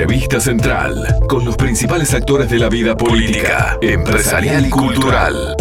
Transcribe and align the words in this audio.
Entrevista 0.00 0.40
Central, 0.40 1.18
con 1.28 1.44
los 1.44 1.58
principales 1.58 2.14
actores 2.14 2.48
de 2.48 2.58
la 2.58 2.70
vida 2.70 2.96
política, 2.96 3.76
empresarial 3.82 4.64
y 4.64 4.70
cultural. 4.70 5.54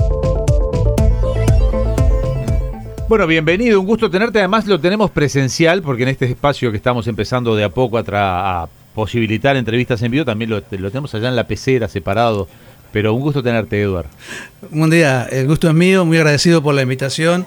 Bueno, 3.10 3.28
bienvenido, 3.28 3.82
un 3.82 3.86
gusto 3.86 4.10
tenerte. 4.10 4.40
Además 4.40 4.66
lo 4.66 4.80
tenemos 4.80 5.12
presencial 5.12 5.82
porque 5.82 6.04
en 6.04 6.10
este 6.10 6.24
espacio 6.24 6.72
que 6.72 6.78
estamos 6.78 7.06
empezando 7.08 7.54
de 7.54 7.66
a 7.66 7.70
poco 7.70 7.98
a, 7.98 8.06
tra- 8.06 8.64
a 8.64 8.70
posibilitar 8.96 9.58
entrevistas 9.58 10.02
en 10.04 10.12
vivo, 10.12 10.24
también 10.24 10.52
lo, 10.52 10.56
lo 10.72 10.90
tenemos 10.90 11.14
allá 11.14 11.28
en 11.28 11.36
la 11.36 11.46
pecera 11.46 11.90
separado. 11.90 12.48
Pero 12.94 13.14
un 13.14 13.20
gusto 13.20 13.44
tenerte, 13.44 13.82
Eduard. 13.82 14.08
Buen 14.72 14.90
día, 14.90 15.28
el 15.30 15.48
gusto 15.48 15.68
es 15.68 15.74
mío, 15.74 16.06
muy 16.06 16.16
agradecido 16.16 16.64
por 16.64 16.76
la 16.76 16.82
invitación 16.82 17.46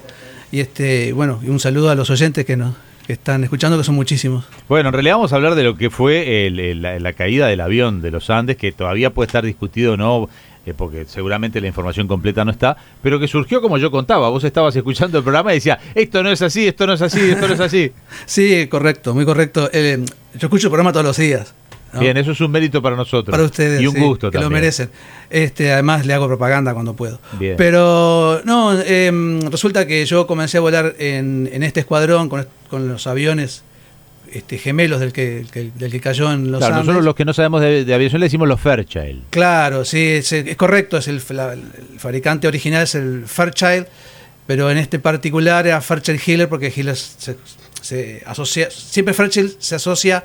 y 0.53 0.61
este, 0.61 1.15
bueno, 1.15 1.41
y 1.43 1.49
un 1.49 1.59
saludo 1.59 1.89
a 1.89 1.95
los 1.95 2.11
oyentes 2.11 2.45
que 2.45 2.59
nos 2.59 2.75
que 3.07 3.13
están 3.15 3.43
escuchando, 3.45 3.77
que 3.79 3.85
son 3.85 3.95
muchísimos. 3.95 4.45
Bueno, 4.69 4.89
en 4.91 4.93
realidad 4.93 5.15
vamos 5.17 5.33
a 5.33 5.37
hablar 5.37 5.55
de 5.55 5.65
lo 5.65 5.77
que 5.77 5.91
fue 5.91 6.47
el- 6.47 6.61
el- 6.61 6.83
la, 6.83 6.99
la 6.99 7.13
caída 7.13 7.47
del 7.47 7.61
avión 7.61 8.01
de 8.03 8.11
los 8.11 8.31
Andes, 8.31 8.57
que 8.57 8.73
todavía 8.73 9.11
puede 9.11 9.27
estar 9.27 9.45
discutido 9.45 9.95
o 9.95 9.97
no, 9.97 10.29
eh, 10.65 10.75
porque 10.77 11.05
seguramente 11.07 11.61
la 11.61 11.67
información 11.67 12.07
completa 12.07 12.45
no 12.45 12.53
está, 12.53 12.77
pero 13.03 13.19
que 13.19 13.27
surgió 13.27 13.61
como 13.61 13.79
yo 13.79 13.91
contaba. 13.91 14.29
Vos 14.31 14.45
estabas 14.45 14.77
escuchando 14.77 15.19
el 15.19 15.25
programa 15.25 15.53
y 15.53 15.57
decía, 15.57 15.79
esto 15.95 16.23
no 16.23 16.31
es 16.31 16.41
así, 16.43 16.69
esto 16.69 16.87
no 16.87 16.93
es 16.93 17.03
así, 17.03 17.19
esto 17.31 17.49
no 17.49 17.55
es 17.55 17.61
así. 17.61 17.91
Sí, 18.27 18.69
correcto, 18.69 19.15
muy 19.15 19.25
correcto. 19.25 19.69
Eh, 19.73 20.05
yo 20.39 20.47
escucho 20.47 20.69
el 20.69 20.71
programa 20.71 20.93
todos 20.93 21.05
los 21.07 21.17
días. 21.17 21.55
¿No? 21.93 22.01
Bien, 22.01 22.17
eso 22.17 22.33
es 22.33 22.41
un 22.41 22.51
mérito 22.51 22.81
para 22.83 22.97
nosotros. 22.97 23.31
Para 23.33 23.43
ustedes, 23.45 23.81
Y 23.81 23.87
un 23.87 23.95
sí, 23.95 24.01
gusto 24.01 24.31
que 24.31 24.39
también. 24.39 24.51
lo 24.51 24.55
merecen. 24.55 24.91
Este, 25.31 25.73
además 25.73 26.07
le 26.07 26.15
hago 26.15 26.27
propaganda 26.27 26.73
cuando 26.75 26.95
puedo. 26.95 27.21
Bien. 27.39 27.55
Pero 27.57 28.41
no, 28.45 28.79
eh, 28.81 29.41
resulta 29.51 29.87
que 29.87 30.05
yo 30.07 30.27
comencé 30.27 30.59
a 30.59 30.61
volar 30.61 30.95
en, 30.99 31.49
en 31.53 31.63
este 31.63 31.81
escuadrón 31.81 32.29
con, 32.29 32.47
con 32.71 32.89
los 32.89 33.07
aviones 33.07 33.63
este, 34.33 34.57
gemelos 34.57 34.99
del 35.01 35.13
que, 35.13 35.45
que- 35.53 35.71
del 35.75 35.91
que 35.91 36.01
cayó 36.01 36.33
en 36.33 36.51
los 36.51 36.59
Claro, 36.61 36.75
Andes. 36.77 36.87
nosotros 36.87 37.05
los 37.05 37.15
que 37.15 37.25
no 37.27 37.35
sabemos 37.35 37.61
de, 37.61 37.85
de 37.85 37.95
aviación 37.95 38.21
le 38.21 38.27
decimos 38.27 38.49
los 38.49 38.59
Fairchild. 38.61 39.25
Claro, 39.29 39.85
sí, 39.85 39.99
es, 40.13 40.33
es 40.33 40.57
correcto, 40.57 40.97
es 40.97 41.09
el, 41.09 41.21
la- 41.31 41.53
el 41.53 41.63
fabricante 41.99 42.49
original 42.49 42.85
es 42.85 42.95
el 42.95 43.25
Fairchild, 43.27 43.87
pero 44.47 44.71
en 44.71 44.79
este 44.79 44.99
particular 44.99 45.67
era 45.67 45.81
Fairchild 45.83 46.19
Hiller 46.27 46.49
porque 46.49 46.73
Hiller 46.75 46.97
se, 46.97 47.37
se 47.83 48.23
asocia, 48.25 48.71
siempre 48.71 49.13
Fairchild 49.13 49.57
se 49.59 49.75
asocia 49.75 50.25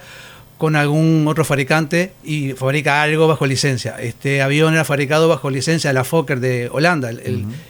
con 0.58 0.76
algún 0.76 1.26
otro 1.28 1.46
fabricante 1.46 2.14
y 2.24 2.54
fabrica 2.54 3.02
algo 3.04 3.28
bajo 3.28 3.46
licencia. 3.46 3.96
Este 4.00 4.42
avión 4.42 4.74
era 4.74 4.84
fabricado 4.86 5.28
bajo 5.28 5.50
licencia 5.50 5.90
de 5.92 5.94
la 5.94 6.04
Fokker 6.04 6.40
de 6.40 6.70
Holanda, 6.72 7.12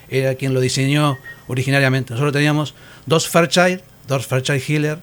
era 0.08 0.34
quien 0.36 0.54
lo 0.54 0.60
diseñó 0.60 1.18
originariamente. 1.48 2.12
Nosotros 2.12 2.32
teníamos 2.32 2.74
dos 3.06 3.28
Fairchild, 3.28 3.80
dos 4.06 4.26
Fairchild 4.26 4.62
Hiller 4.66 4.98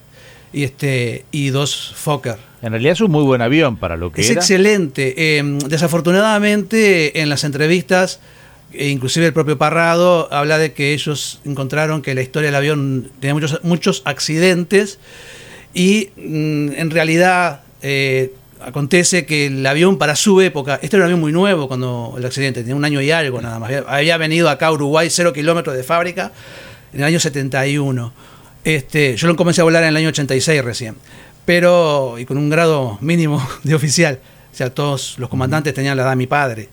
y, 0.52 0.64
este, 0.64 1.26
y 1.32 1.50
dos 1.50 1.94
Fokker. 1.96 2.38
En 2.64 2.72
realidad 2.72 2.94
es 2.94 3.02
un 3.02 3.12
muy 3.12 3.24
buen 3.24 3.42
avión 3.44 3.78
para 3.78 3.98
lo 3.98 4.12
que 4.12 4.22
Es 4.22 4.32
era. 4.32 4.40
excelente. 4.42 5.14
Eh, 5.18 5.44
desafortunadamente, 5.68 7.22
en 7.22 7.30
las 7.30 7.44
entrevistas, 7.44 8.20
e 8.74 8.90
inclusive 8.90 9.28
el 9.28 9.34
propio 9.34 9.58
Parrado 9.60 10.28
habla 10.34 10.58
de 10.58 10.74
que 10.74 10.94
ellos 10.94 11.40
encontraron 11.46 12.02
que 12.02 12.16
la 12.16 12.22
historia 12.22 12.48
del 12.48 12.56
avión 12.56 13.12
tenía 13.20 13.36
muchos, 13.36 13.60
muchos 13.64 14.02
accidentes 14.06 14.98
y 15.76 16.10
mm, 16.18 16.72
en 16.78 16.90
realidad 16.90 17.62
eh, 17.88 18.34
acontece 18.62 19.28
que 19.28 19.46
el 19.46 19.64
avión 19.64 20.00
para 20.00 20.16
su 20.16 20.42
época, 20.42 20.80
este 20.82 20.96
era 20.96 21.06
un 21.06 21.12
avión 21.12 21.20
muy 21.20 21.32
nuevo 21.32 21.68
cuando 21.68 22.16
el 22.18 22.26
accidente, 22.26 22.62
tenía 22.62 22.76
un 22.76 22.84
año 22.84 23.00
y 23.00 23.12
algo 23.12 23.40
nada 23.44 23.60
más, 23.60 23.72
había, 23.86 24.18
venido 24.18 24.50
acá 24.50 24.68
a 24.68 24.72
Uruguay, 24.72 25.08
cero 25.12 25.32
kilómetros 25.32 25.78
de 25.78 25.84
fábrica, 25.84 26.32
en 26.94 27.02
el 27.02 27.06
año 27.06 27.20
71. 27.20 28.12
Este, 28.64 29.16
yo 29.16 29.28
lo 29.28 29.36
comencé 29.36 29.62
a 29.62 29.66
volar 29.66 29.84
en 29.84 29.90
el 29.90 29.98
año 29.98 30.10
86 30.10 30.64
recién, 30.64 30.96
pero 31.46 32.18
y 32.18 32.26
con 32.26 32.40
un 32.40 32.50
grado 32.50 32.98
mínimo 33.02 33.48
de 33.64 33.76
oficial. 33.76 34.20
O 34.52 34.56
sea, 34.56 34.72
todos 34.72 35.20
los 35.20 35.30
comandantes 35.30 35.72
tenían 35.76 35.96
la 35.96 36.02
edad 36.02 36.12
de 36.12 36.16
mi 36.16 36.26
padre. 36.26 36.70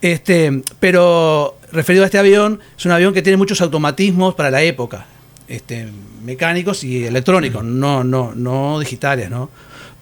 Este, 0.00 0.62
pero 0.80 1.58
referido 1.72 2.04
a 2.04 2.06
este 2.06 2.16
avión, 2.16 2.60
es 2.78 2.86
un 2.86 2.92
avión 2.92 3.12
que 3.12 3.20
tiene 3.20 3.36
muchos 3.36 3.60
automatismos 3.60 4.34
para 4.34 4.50
la 4.50 4.62
época, 4.62 5.04
este, 5.46 5.90
mecánicos 6.24 6.84
y 6.84 7.04
electrónicos, 7.04 7.62
no, 7.62 8.02
no, 8.02 8.32
no 8.34 8.80
digitales, 8.80 9.28
¿no? 9.28 9.50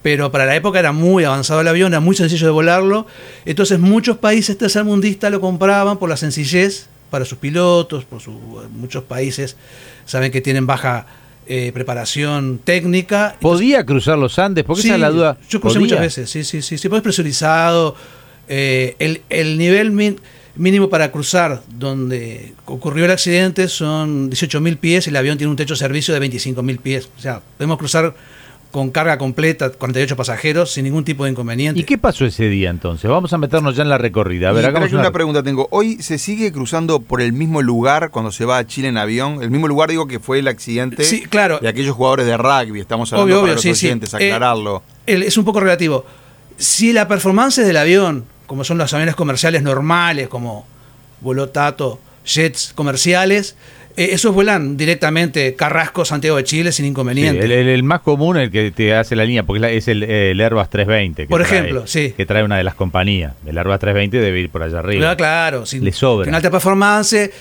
Pero 0.03 0.31
para 0.31 0.45
la 0.45 0.55
época 0.55 0.77
era 0.79 0.91
muy 0.91 1.23
avanzado 1.23 1.61
el 1.61 1.67
avión, 1.67 1.93
era 1.93 1.99
muy 2.01 2.15
sencillo 2.15 2.45
de 2.45 2.51
volarlo. 2.51 3.07
Entonces 3.45 3.79
muchos 3.79 4.17
países 4.17 4.57
tercermundistas 4.57 5.31
lo 5.31 5.39
compraban 5.41 5.97
por 5.97 6.09
la 6.09 6.17
sencillez 6.17 6.87
para 7.09 7.25
sus 7.25 7.37
pilotos, 7.39 8.03
por 8.05 8.21
su, 8.21 8.31
muchos 8.71 9.03
países 9.03 9.55
saben 10.05 10.31
que 10.31 10.41
tienen 10.41 10.67
baja 10.67 11.05
eh, 11.47 11.71
preparación 11.73 12.59
técnica. 12.63 13.35
¿Podía 13.39 13.85
cruzar 13.85 14.17
los 14.17 14.37
Andes? 14.39 14.63
Porque 14.65 14.81
esa 14.81 14.95
es 14.95 14.99
la 14.99 15.09
duda. 15.09 15.37
Yo 15.49 15.59
crucé 15.61 15.75
¿Podía? 15.79 15.95
muchas 15.95 15.99
veces, 16.01 16.29
sí, 16.29 16.43
sí, 16.43 16.61
sí. 16.61 16.77
Sí, 16.77 16.89
pues 16.89 16.99
es 16.99 17.03
presurizado. 17.03 17.95
eh, 18.49 18.95
el, 18.99 19.21
el 19.29 19.57
nivel 19.57 19.91
min- 19.91 20.19
mínimo 20.55 20.89
para 20.89 21.11
cruzar 21.11 21.61
donde 21.69 22.53
ocurrió 22.65 23.05
el 23.05 23.11
accidente 23.11 23.67
son 23.69 24.29
18.000 24.31 24.77
pies 24.77 25.07
y 25.07 25.09
el 25.11 25.15
avión 25.15 25.37
tiene 25.37 25.49
un 25.51 25.55
techo 25.57 25.73
de 25.75 25.79
servicio 25.79 26.13
de 26.13 26.21
25.000 26.29 26.79
pies. 26.79 27.09
O 27.17 27.21
sea, 27.21 27.41
podemos 27.57 27.77
cruzar 27.77 28.13
con 28.73 28.89
carga 28.89 29.19
completa, 29.19 29.69
48 29.69 30.15
pasajeros, 30.17 30.71
sin 30.71 30.85
ningún 30.85 31.05
tipo 31.05 31.25
de 31.25 31.29
inconveniente. 31.29 31.79
¿Y 31.79 31.83
qué 31.83 31.99
pasó 31.99 32.25
ese 32.25 32.49
día 32.49 32.71
entonces? 32.71 33.07
Vamos 33.07 33.31
a 33.31 33.37
meternos 33.37 33.75
ya 33.75 33.83
en 33.83 33.89
la 33.89 33.99
recorrida. 33.99 34.49
A 34.49 34.51
ver, 34.51 34.65
hagamos 34.65 34.91
una... 34.91 35.01
una 35.01 35.11
pregunta 35.11 35.43
tengo. 35.43 35.67
¿Hoy 35.69 36.01
se 36.01 36.17
sigue 36.17 36.51
cruzando 36.51 36.99
por 36.99 37.21
el 37.21 37.33
mismo 37.33 37.61
lugar 37.61 38.09
cuando 38.09 38.31
se 38.31 38.45
va 38.45 38.57
a 38.57 38.65
Chile 38.65 38.87
en 38.87 38.97
avión? 38.97 39.43
El 39.43 39.51
mismo 39.51 39.67
lugar, 39.67 39.91
digo, 39.91 40.07
que 40.07 40.19
fue 40.19 40.39
el 40.39 40.47
accidente 40.47 41.03
Sí, 41.03 41.21
claro. 41.27 41.59
de 41.61 41.67
aquellos 41.67 41.95
jugadores 41.95 42.25
de 42.25 42.35
rugby. 42.35 42.79
Estamos 42.79 43.13
hablando 43.13 43.25
Obvio, 43.25 43.35
para 43.41 43.43
obvio, 43.43 43.53
los 43.53 43.61
sí, 43.61 43.69
oyentes, 43.85 44.11
Eh, 44.15 44.33
aclararlo. 44.33 44.81
es 45.05 45.37
un 45.37 45.45
poco 45.45 45.59
relativo. 45.59 46.03
Si 46.57 46.93
la 46.93 47.07
performance 47.07 47.57
del 47.57 47.77
avión, 47.77 48.25
como 48.47 48.63
son 48.63 48.79
los 48.79 48.91
aviones 48.91 49.15
comerciales 49.15 49.61
normales, 49.61 50.29
como 50.29 50.65
vuelo 51.21 51.49
Tato, 51.49 51.99
jets 52.25 52.71
comerciales, 52.73 53.55
eh, 53.95 54.09
esos 54.13 54.33
vuelan 54.33 54.75
directamente 54.77 55.55
Carrasco, 55.55 56.05
Santiago 56.05 56.37
de 56.37 56.43
Chile 56.43 56.71
sin 56.71 56.85
Sí, 56.85 56.89
inconveniente. 56.89 57.43
el, 57.45 57.51
el- 57.51 57.67
el 57.69 57.83
más 57.83 58.01
común, 58.01 58.37
el 58.37 58.49
que 58.51 58.71
te 58.71 58.93
hace 58.95 59.15
la 59.15 59.23
línea, 59.25 59.43
porque 59.43 59.77
es 59.77 59.87
el, 59.87 60.03
el 60.03 60.39
Airbus 60.41 60.69
320. 60.69 61.23
que 61.23 61.29
Por 61.29 61.41
trae- 61.41 61.45
ejemplo, 61.59 61.87
sí. 61.87 62.13
Que 62.15 62.25
trae 62.25 62.43
una 62.43 62.57
de 62.57 62.63
las 62.63 62.75
compañías. 62.75 63.33
El 63.45 63.57
Airbus 63.57 63.79
320 63.79 64.19
debe 64.19 64.39
ir 64.39 64.49
por 64.49 64.63
allá 64.63 64.79
arriba. 64.79 65.01
Claro, 65.01 65.17
claro. 65.17 65.65
sin- 65.65 65.83
Le 65.83 65.91
sobra. 65.91 66.27
En 66.27 66.35
alta 66.35 66.49
performance 66.51 67.31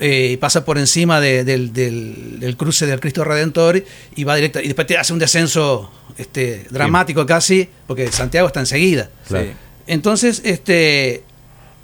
eh, 0.00 0.30
y 0.32 0.36
pasa 0.36 0.64
por 0.64 0.78
encima 0.78 1.20
de- 1.20 1.42
del, 1.44 1.72
del- 1.72 2.38
del 2.40 2.56
cruce 2.56 2.86
del 2.86 3.00
Cristo 3.00 3.24
Redentor 3.24 3.82
y 4.14 4.24
va 4.24 4.36
directo. 4.36 4.60
Y 4.60 4.66
después 4.66 4.86
te 4.86 4.96
hace 4.96 5.12
un 5.12 5.18
descenso 5.18 5.90
este, 6.16 6.64
dramático 6.70 7.26
casi, 7.26 7.68
porque 7.86 8.06
Santiago 8.12 8.46
está 8.46 8.60
enseguida. 8.60 9.10
Claro. 9.26 9.46
Sí. 9.46 9.52
Entonces, 9.86 10.42
este, 10.44 11.22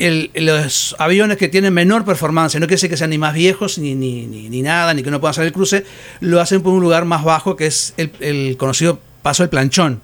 el- 0.00 0.30
los 0.34 0.96
aviones 0.98 1.36
que 1.36 1.48
tienen 1.48 1.72
menor 1.72 2.04
performance, 2.04 2.54
no 2.54 2.60
quiere 2.60 2.74
decir 2.76 2.90
que 2.90 2.96
sean 2.96 3.10
ni 3.10 3.18
más 3.18 3.34
viejos 3.34 3.78
ni, 3.78 3.94
ni, 3.94 4.26
ni- 4.26 4.62
nada, 4.62 4.92
ni 4.94 5.02
que 5.02 5.10
no 5.10 5.20
puedan 5.20 5.32
hacer 5.32 5.44
el 5.44 5.52
cruce, 5.52 5.84
lo 6.20 6.40
hacen 6.40 6.62
por 6.62 6.72
un 6.72 6.80
lugar 6.80 7.04
más 7.04 7.22
bajo 7.22 7.54
que 7.54 7.66
es 7.66 7.94
el, 7.96 8.56
conocido 8.56 8.98
paso 9.22 9.42
del 9.42 9.50
planchón. 9.50 10.00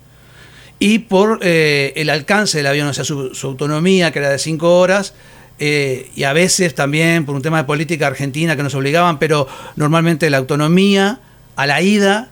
Y 0.79 0.99
por 1.01 1.41
eh, 1.43 1.93
el 1.97 2.11
alcance 2.11 2.59
del 2.59 2.67
avión, 2.67 2.87
o 2.89 2.93
sea, 2.93 3.05
su, 3.05 3.34
su 3.34 3.47
autonomía, 3.47 4.12
que 4.12 4.19
era 4.19 4.29
de 4.29 4.39
5 4.39 4.79
horas, 4.79 5.15
eh, 5.59 6.11
y 6.15 6.25
a 6.25 6.34
veces 6.34 6.75
también 6.75 7.25
por 7.25 7.34
un 7.34 7.41
tema 7.41 7.57
de 7.57 7.65
política 7.65 8.07
argentina 8.07 8.57
que 8.57 8.63
nos 8.63 8.75
obligaban, 8.75 9.19
pero 9.19 9.49
normalmente 9.77 10.28
la 10.28 10.37
autonomía 10.37 11.21
a 11.57 11.67
la 11.67 11.81
ida 11.81 12.28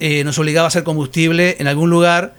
eh, 0.00 0.24
nos 0.24 0.38
obligaba 0.38 0.66
a 0.66 0.68
hacer 0.68 0.82
combustible 0.82 1.56
en 1.60 1.66
algún 1.66 1.90
lugar, 1.90 2.32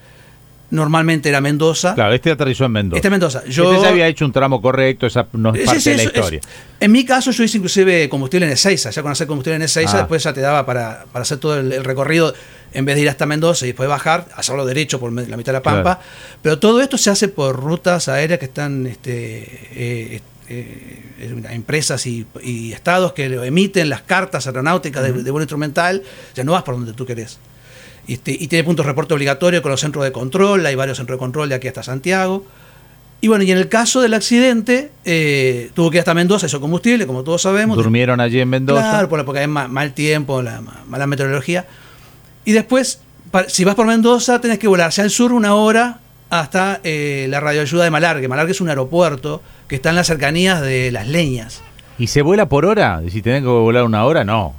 normalmente 0.70 1.28
era 1.28 1.40
Mendoza. 1.40 1.94
Claro, 1.94 2.14
este 2.14 2.30
aterrizó 2.32 2.64
en 2.64 2.72
Mendoza. 2.72 2.98
Este 2.98 3.08
es 3.08 3.10
Mendoza. 3.12 3.44
Yo, 3.46 3.70
Este 3.72 3.82
ya 3.84 3.88
había 3.90 4.06
hecho 4.08 4.24
un 4.24 4.32
tramo 4.32 4.60
correcto, 4.60 5.06
esa 5.06 5.26
no 5.32 5.54
es 5.54 5.64
parte 5.66 5.80
sí, 5.80 5.90
de 5.90 5.96
la 5.96 6.02
eso- 6.02 6.12
historia. 6.14 6.40
eso- 6.40 6.48
en 6.80 6.92
mi 6.92 7.04
caso 7.04 7.30
yo 7.30 7.44
hice 7.44 7.56
inclusive 7.58 8.08
combustible 8.08 8.46
en 8.46 8.52
Ezeiza, 8.52 8.90
ya 8.90 9.02
con 9.02 9.12
hacer 9.12 9.26
combustible 9.26 9.56
en 9.56 9.62
Ezeiza 9.62 9.94
Ah. 9.94 9.98
después 10.00 10.22
ya 10.22 10.32
te 10.32 10.40
daba 10.40 10.66
para, 10.66 11.04
para 11.12 11.22
hacer 11.22 11.38
todo 11.38 11.58
el, 11.58 11.72
el 11.72 11.84
recorrido 11.84 12.34
en 12.72 12.84
vez 12.84 12.96
de 12.96 13.02
ir 13.02 13.08
hasta 13.08 13.24
Mendoza 13.26 13.64
y 13.66 13.68
después 13.68 13.88
bajar, 13.88 14.26
hacerlo 14.34 14.66
derecho 14.66 14.98
por 14.98 15.12
la 15.12 15.36
mitad 15.36 15.52
de 15.52 15.58
la 15.58 15.62
Pampa. 15.62 16.00
Pero 16.42 16.58
todo 16.58 16.80
esto 16.82 16.98
se 16.98 17.08
hace 17.10 17.28
por 17.28 17.54
rutas 17.56 18.08
aéreas 18.08 18.40
que 18.40 18.46
están 18.46 18.86
este, 18.88 19.44
eh, 19.74 20.20
eh, 20.48 21.42
empresas 21.50 22.04
y, 22.06 22.26
y 22.42 22.72
estados 22.72 23.12
que 23.12 23.26
emiten 23.26 23.88
las 23.88 24.02
cartas 24.02 24.46
aeronáuticas 24.48 25.02
de, 25.04 25.12
de 25.12 25.30
vuelo 25.30 25.44
instrumental, 25.44 26.02
ya 26.34 26.42
no 26.42 26.52
vas 26.52 26.64
por 26.64 26.74
donde 26.74 26.92
tú 26.94 27.06
querés. 27.06 27.38
Este, 28.06 28.32
y 28.32 28.48
tiene 28.48 28.64
puntos 28.64 28.84
de 28.84 28.92
reporte 28.92 29.14
obligatorio 29.14 29.62
con 29.62 29.70
los 29.70 29.80
centros 29.80 30.04
de 30.04 30.12
control, 30.12 30.64
hay 30.66 30.74
varios 30.74 30.98
centros 30.98 31.16
de 31.16 31.18
control 31.20 31.48
de 31.48 31.54
aquí 31.54 31.68
hasta 31.68 31.82
Santiago. 31.82 32.44
Y 33.20 33.28
bueno, 33.28 33.44
y 33.44 33.50
en 33.52 33.56
el 33.56 33.70
caso 33.70 34.02
del 34.02 34.12
accidente, 34.12 34.90
eh, 35.06 35.70
tuvo 35.72 35.90
que 35.90 35.96
ir 35.96 36.00
hasta 36.00 36.12
Mendoza, 36.12 36.44
hizo 36.46 36.60
combustible, 36.60 37.06
como 37.06 37.22
todos 37.24 37.40
sabemos. 37.40 37.76
Durmieron 37.76 38.20
allí 38.20 38.40
en 38.40 38.50
Mendoza. 38.50 38.82
Claro, 38.90 39.08
por 39.08 39.18
la, 39.18 39.24
porque 39.24 39.40
hay 39.40 39.46
ma- 39.46 39.68
mal 39.68 39.94
tiempo, 39.94 40.42
la 40.42 40.60
ma- 40.60 40.82
mala 40.86 41.06
meteorología. 41.06 41.64
Y 42.44 42.52
después, 42.52 43.00
si 43.48 43.64
vas 43.64 43.74
por 43.74 43.86
Mendoza, 43.86 44.40
tenés 44.42 44.58
que 44.58 44.68
volar 44.68 44.88
hacia 44.88 45.04
el 45.04 45.10
sur 45.10 45.32
una 45.32 45.54
hora 45.54 46.00
hasta 46.28 46.80
eh, 46.84 47.26
la 47.30 47.40
radioayuda 47.40 47.84
de 47.84 47.90
Malargue. 47.90 48.28
Malargue 48.28 48.52
es 48.52 48.60
un 48.60 48.68
aeropuerto 48.68 49.40
que 49.68 49.76
está 49.76 49.88
en 49.88 49.96
las 49.96 50.06
cercanías 50.08 50.60
de 50.60 50.90
Las 50.92 51.08
Leñas. 51.08 51.62
¿Y 51.98 52.08
se 52.08 52.20
vuela 52.20 52.48
por 52.50 52.66
hora? 52.66 53.00
Si 53.10 53.22
tenés 53.22 53.40
que 53.40 53.46
volar 53.46 53.84
una 53.84 54.04
hora, 54.04 54.24
no. 54.24 54.54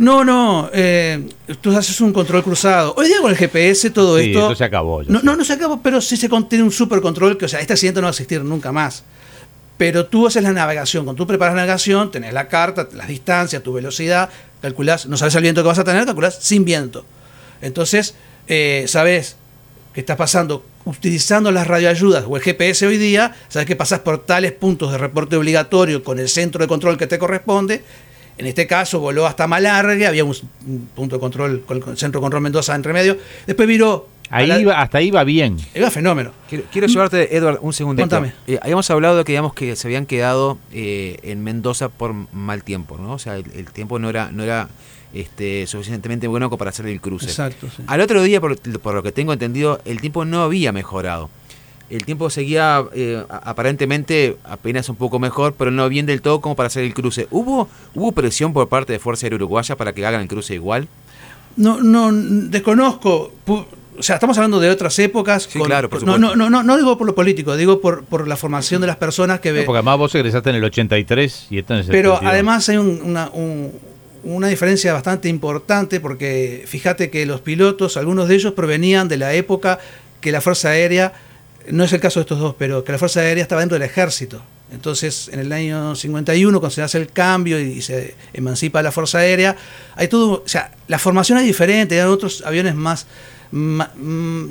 No, 0.00 0.24
no, 0.24 0.70
eh, 0.72 1.28
tú 1.60 1.76
haces 1.76 2.00
un 2.00 2.10
control 2.14 2.42
cruzado. 2.42 2.94
Hoy 2.96 3.08
día 3.08 3.20
con 3.20 3.30
el 3.30 3.36
GPS 3.36 3.90
todo 3.90 4.18
Sí, 4.18 4.28
esto... 4.30 4.46
eso 4.46 4.54
se 4.54 4.64
acabó, 4.64 5.02
No, 5.02 5.20
no, 5.22 5.36
no 5.36 5.44
se 5.44 5.52
acabó, 5.52 5.82
pero 5.82 6.00
sí 6.00 6.16
se 6.16 6.30
con- 6.30 6.48
tiene 6.48 6.64
un 6.64 6.72
super 6.72 7.02
control 7.02 7.36
que, 7.36 7.44
o 7.44 7.48
sea, 7.48 7.60
este 7.60 7.74
accidente 7.74 8.00
no 8.00 8.06
va 8.06 8.08
a 8.08 8.12
existir 8.12 8.42
nunca 8.42 8.72
más. 8.72 9.04
Pero 9.76 10.06
tú 10.06 10.26
haces 10.26 10.42
la 10.42 10.52
navegación, 10.52 11.04
cuando 11.04 11.22
tú 11.22 11.26
preparas 11.26 11.54
la 11.54 11.60
navegación, 11.60 12.10
tenés 12.10 12.32
la 12.32 12.48
carta, 12.48 12.88
las 12.94 13.08
distancias, 13.08 13.62
tu 13.62 13.74
velocidad, 13.74 14.30
calculás, 14.62 15.04
no 15.04 15.18
sabes 15.18 15.34
el 15.34 15.42
viento 15.42 15.62
que 15.62 15.68
vas 15.68 15.78
a 15.78 15.84
tener, 15.84 16.06
calculás 16.06 16.38
sin 16.40 16.64
viento. 16.64 17.04
Entonces, 17.60 18.14
eh, 18.48 18.86
sabes 18.88 19.36
que 19.92 20.00
estás 20.00 20.16
pasando 20.16 20.64
utilizando 20.86 21.52
las 21.52 21.66
radioayudas 21.66 22.24
o 22.26 22.36
el 22.38 22.42
GPS 22.42 22.86
hoy 22.86 22.96
día, 22.96 23.34
sabes 23.50 23.66
que 23.66 23.76
pasas 23.76 23.98
por 24.00 24.24
tales 24.24 24.52
puntos 24.52 24.92
de 24.92 24.96
reporte 24.96 25.36
obligatorio 25.36 26.02
con 26.02 26.18
el 26.18 26.30
centro 26.30 26.62
de 26.62 26.68
control 26.68 26.96
que 26.96 27.06
te 27.06 27.18
corresponde. 27.18 27.84
En 28.40 28.46
este 28.46 28.66
caso 28.66 28.98
voló 29.00 29.26
hasta 29.26 29.46
Malargue, 29.46 30.06
había 30.06 30.24
un, 30.24 30.34
un 30.66 30.88
punto 30.94 31.16
de 31.16 31.20
control 31.20 31.62
con 31.66 31.76
el 31.76 31.98
centro 31.98 32.20
de 32.20 32.22
control 32.24 32.42
Mendoza 32.42 32.74
entre 32.74 32.92
medio. 32.92 33.16
Después 33.46 33.68
viró. 33.68 34.08
Ahí 34.30 34.46
la- 34.46 34.58
iba, 34.60 34.80
hasta 34.80 34.98
ahí 34.98 35.10
va 35.10 35.24
bien. 35.24 35.56
Iba 35.74 35.90
fenómeno. 35.90 36.30
Quiero, 36.48 36.64
quiero 36.72 36.86
llevarte, 36.86 37.36
Edward, 37.36 37.58
un 37.62 37.72
segundito. 37.72 38.04
Contame. 38.08 38.32
Eh, 38.46 38.58
habíamos 38.62 38.88
hablado 38.90 39.16
de 39.18 39.24
que, 39.24 39.32
digamos, 39.32 39.54
que 39.54 39.74
se 39.76 39.88
habían 39.88 40.06
quedado 40.06 40.56
eh, 40.72 41.18
en 41.22 41.42
Mendoza 41.42 41.88
por 41.88 42.14
mal 42.32 42.62
tiempo, 42.64 42.96
¿no? 42.96 43.12
O 43.14 43.18
sea, 43.18 43.36
el, 43.36 43.44
el 43.54 43.66
tiempo 43.72 43.98
no 43.98 44.08
era, 44.08 44.30
no 44.30 44.42
era 44.44 44.68
este, 45.12 45.66
suficientemente 45.66 46.28
bueno 46.28 46.48
como 46.48 46.58
para 46.58 46.70
hacer 46.70 46.86
el 46.86 47.00
cruce. 47.00 47.26
Exacto. 47.26 47.66
sí. 47.76 47.82
Al 47.88 48.00
otro 48.00 48.22
día, 48.22 48.40
por, 48.40 48.56
por 48.80 48.94
lo 48.94 49.02
que 49.02 49.10
tengo 49.12 49.32
entendido, 49.32 49.80
el 49.84 50.00
tiempo 50.00 50.24
no 50.24 50.42
había 50.42 50.70
mejorado. 50.72 51.28
El 51.90 52.04
tiempo 52.04 52.30
seguía 52.30 52.84
eh, 52.94 53.22
a- 53.28 53.50
aparentemente 53.50 54.36
apenas 54.44 54.88
un 54.88 54.96
poco 54.96 55.18
mejor, 55.18 55.54
pero 55.58 55.70
no 55.70 55.88
bien 55.88 56.06
del 56.06 56.22
todo 56.22 56.40
como 56.40 56.54
para 56.56 56.68
hacer 56.68 56.84
el 56.84 56.94
cruce. 56.94 57.26
¿Hubo, 57.30 57.68
¿Hubo 57.94 58.12
presión 58.12 58.52
por 58.52 58.68
parte 58.68 58.92
de 58.92 58.98
Fuerza 58.98 59.26
Aérea 59.26 59.36
Uruguaya 59.36 59.76
para 59.76 59.92
que 59.92 60.06
hagan 60.06 60.20
el 60.22 60.28
cruce 60.28 60.54
igual? 60.54 60.88
No, 61.56 61.80
no, 61.82 62.10
desconozco. 62.12 63.32
O 63.98 64.02
sea, 64.02 64.14
estamos 64.16 64.38
hablando 64.38 64.60
de 64.60 64.70
otras 64.70 64.98
épocas. 64.98 65.48
Sí, 65.50 65.58
claro, 65.60 65.90
por 65.90 66.02
no, 66.04 66.14
supuesto. 66.14 66.36
no, 66.36 66.44
no, 66.44 66.50
no, 66.50 66.62
no 66.62 66.76
digo 66.76 66.96
por 66.96 67.06
lo 67.06 67.14
político, 67.14 67.56
digo 67.56 67.80
por, 67.80 68.04
por 68.04 68.26
la 68.28 68.36
formación 68.36 68.80
de 68.80 68.86
las 68.86 68.96
personas 68.96 69.40
que 69.40 69.50
No, 69.50 69.56
ve. 69.56 69.62
porque 69.64 69.78
además 69.78 69.98
vos 69.98 70.14
egresaste 70.14 70.50
en 70.50 70.56
el 70.56 70.64
83 70.64 71.48
y 71.50 71.58
esto 71.58 71.74
en 71.74 71.80
el 71.80 71.86
Pero 71.86 72.12
72. 72.14 72.32
además 72.32 72.68
hay 72.68 72.76
un- 72.78 73.00
una, 73.04 73.30
un- 73.30 73.72
una 74.22 74.48
diferencia 74.48 74.92
bastante 74.92 75.28
importante 75.28 75.98
porque 76.00 76.64
fíjate 76.66 77.10
que 77.10 77.26
los 77.26 77.40
pilotos, 77.40 77.96
algunos 77.96 78.28
de 78.28 78.34
ellos 78.36 78.52
provenían 78.52 79.08
de 79.08 79.16
la 79.18 79.34
época 79.34 79.78
que 80.20 80.30
la 80.32 80.40
Fuerza 80.40 80.68
Aérea, 80.70 81.12
no 81.70 81.84
es 81.84 81.92
el 81.92 82.00
caso 82.00 82.20
de 82.20 82.22
estos 82.22 82.38
dos, 82.38 82.54
pero 82.58 82.82
que 82.84 82.92
la 82.92 82.98
Fuerza 82.98 83.20
Aérea 83.20 83.42
estaba 83.42 83.60
dentro 83.60 83.78
del 83.78 83.88
ejército. 83.88 84.40
Entonces, 84.72 85.28
en 85.32 85.40
el 85.40 85.52
año 85.52 85.94
51, 85.96 86.60
cuando 86.60 86.72
se 86.74 86.82
hace 86.82 86.98
el 86.98 87.08
cambio 87.10 87.58
y 87.58 87.82
se 87.82 88.14
emancipa 88.32 88.82
la 88.82 88.92
Fuerza 88.92 89.18
Aérea, 89.18 89.56
hay 89.96 90.06
todo, 90.08 90.42
o 90.44 90.48
sea, 90.48 90.70
la 90.86 90.98
formación 90.98 91.38
es 91.38 91.44
diferente, 91.44 92.00
hay 92.00 92.06
otros 92.08 92.42
aviones 92.46 92.74
más, 92.76 93.06
mm, 93.50 93.78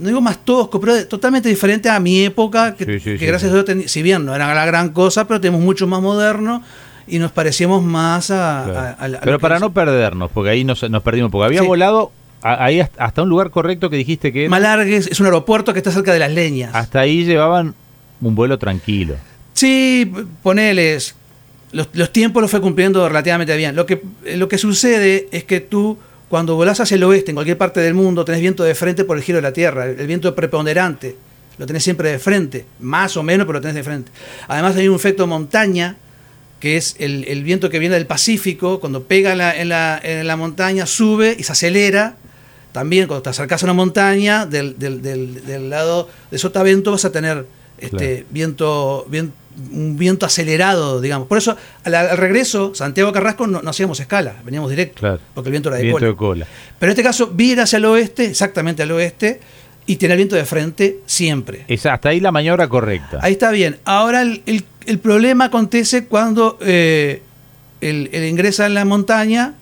no 0.02 0.08
digo 0.08 0.22
más 0.22 0.44
tosco, 0.44 0.80
pero 0.80 1.08
totalmente 1.08 1.48
diferente 1.50 1.90
a 1.90 2.00
mi 2.00 2.24
época, 2.26 2.76
que, 2.76 2.86
Sí, 2.86 3.00
sí, 3.00 3.12
que 3.14 3.20
sí, 3.20 3.26
gracias 3.26 3.52
sí. 3.52 3.58
a 3.58 3.64
Dios, 3.64 3.92
si 3.92 4.02
bien 4.02 4.26
no 4.26 4.36
era 4.36 4.54
la 4.54 4.66
gran 4.66 4.90
cosa, 4.90 5.26
pero 5.28 5.40
tenemos 5.40 5.62
mucho 5.62 5.88
más 5.88 6.02
moderno 6.02 6.64
y 7.08 7.18
nos 7.20 7.32
parecíamos 7.32 7.82
más 7.84 8.30
a... 8.30 8.64
Claro. 8.66 8.80
a- 8.80 8.92
a 8.92 9.08
la- 9.08 9.18
a 9.20 9.22
Pero 9.22 9.40
para 9.40 9.60
no 9.60 9.72
perdernos, 9.74 10.30
porque 10.32 10.50
ahí 10.52 10.64
nos, 10.66 10.88
nos 10.90 11.02
perdimos, 11.02 11.32
porque 11.32 11.46
había 11.46 11.62
Sí. 11.62 11.68
volado 11.68 12.12
ahí 12.42 12.80
hasta, 12.80 13.22
un 13.22 13.30
lugar 13.30 13.50
correcto 13.52 13.90
que 13.90 13.98
dijiste 13.98 14.32
que 14.34 14.42
era- 14.42 14.50
Malargues 14.50 15.08
es 15.08 15.20
un 15.20 15.26
aeropuerto 15.26 15.74
que 15.74 15.80
está 15.80 15.92
cerca 15.92 16.14
de 16.14 16.20
las 16.20 16.32
leñas. 16.32 16.74
hasta 16.74 17.00
ahí 17.02 17.26
llevaban 17.26 17.76
un 18.22 18.36
vuelo 18.36 18.58
tranquilo. 18.58 19.16
Sí, 19.54 20.12
poneles. 20.44 21.16
Los, 21.72 21.90
los 21.94 22.12
tiempos 22.12 22.42
los 22.42 22.50
fue 22.50 22.62
cumpliendo 22.62 23.08
relativamente 23.08 23.56
bien. 23.58 23.76
Lo 23.76 23.86
que, 23.86 24.02
lo 24.36 24.48
que 24.48 24.58
sucede 24.58 25.28
es 25.32 25.44
que 25.44 25.60
tú, 25.60 25.98
cuando 26.30 26.56
volás 26.56 26.80
hacia 26.80 26.96
el 26.96 27.04
oeste, 27.04 27.32
en 27.32 27.36
cualquier 27.36 27.58
parte 27.58 27.80
del 27.80 27.94
mundo, 27.94 28.26
tenés 28.26 28.42
viento 28.42 28.64
de 28.64 28.74
frente 28.76 29.04
por 29.04 29.18
el 29.18 29.24
giro 29.24 29.36
de 29.38 29.42
la 29.44 29.54
Tierra, 29.54 29.86
el, 29.86 30.00
el 30.00 30.08
viento 30.08 30.34
preponderante. 30.34 31.16
Lo 31.58 31.66
tenés 31.66 31.84
siempre 31.84 32.10
de 32.10 32.20
frente, 32.20 32.66
más 32.80 33.18
o 33.18 33.24
menos, 33.24 33.46
pero 33.46 33.60
lo 33.60 33.62
tenés 33.62 33.76
de 33.76 33.84
frente. 33.84 34.12
Además 34.48 34.76
hay 34.78 34.88
un 34.88 34.96
efecto 34.96 35.28
montaña, 35.28 35.98
que 36.62 36.78
es 36.78 36.96
el, 37.00 37.26
el 37.28 37.44
viento 37.44 37.70
que 37.70 37.80
viene 37.80 37.96
del 37.96 38.06
Pacífico, 38.08 38.80
cuando 38.80 39.04
pega 39.04 39.36
la, 39.36 39.56
en 39.60 39.70
la- 39.70 40.00
en 40.02 40.26
la 40.26 40.36
montaña, 40.38 40.86
sube 40.86 41.36
y 41.38 41.44
se 41.44 41.52
acelera. 41.52 42.16
También 42.72 43.08
cuando 43.08 43.24
te 43.24 43.30
acercas 43.30 43.64
a 43.64 43.66
una 43.66 43.74
montaña, 43.74 44.46
del, 44.46 44.78
del- 44.78 45.02
del- 45.02 45.46
del 45.46 45.70
lado 45.70 46.08
de 46.32 46.38
sotavento 46.38 46.92
vas 46.92 47.06
a 47.06 47.12
tener 47.12 47.46
este 47.80 47.98
Claro. 48.18 48.28
viento, 48.32 49.06
vien- 49.10 49.32
un 49.74 49.98
viento 49.98 50.26
acelerado, 50.26 51.02
digamos. 51.02 51.28
Por 51.28 51.38
eso, 51.38 51.58
al, 51.84 51.96
al 51.96 52.18
regreso, 52.18 52.74
Santiago 52.76 53.12
Carrasco 53.12 53.48
no, 53.48 53.62
no 53.62 53.70
hacíamos 53.72 54.00
escala, 54.00 54.36
veníamos 54.46 54.70
directo, 54.70 55.00
Claro. 55.00 55.20
porque 55.34 55.50
el 55.50 55.52
viento 55.52 55.70
era 55.70 55.78
de 55.78 55.84
Viento 55.84 56.00
cola. 56.00 56.10
de 56.12 56.16
cola. 56.16 56.48
Pero 56.78 56.90
en 56.90 56.94
este 56.94 57.04
caso, 57.04 57.28
vira 57.34 57.64
hacia 57.64 57.78
el 57.78 57.86
oeste, 57.86 58.26
exactamente 58.26 58.84
al 58.84 58.92
oeste, 58.92 59.40
y 59.86 59.96
tener 59.96 60.18
viento 60.18 60.36
de 60.36 60.46
frente 60.46 61.00
siempre. 61.08 61.66
Esa, 61.68 61.94
hasta 61.96 62.10
ahí 62.10 62.20
la 62.20 62.32
maniobra 62.32 62.68
correcta. 62.70 63.18
Ahí 63.24 63.34
está 63.34 63.50
bien. 63.52 63.78
Ahora 63.86 64.22
el, 64.22 64.44
el- 64.46 64.64
el 64.86 65.00
problema 65.00 65.46
acontece 65.46 66.06
cuando 66.06 66.58
eh, 66.62 67.22
él, 67.82 68.10
él 68.14 68.26
ingresa 68.26 68.66
en 68.68 68.76
la 68.76 68.86
montaña. 68.86 69.56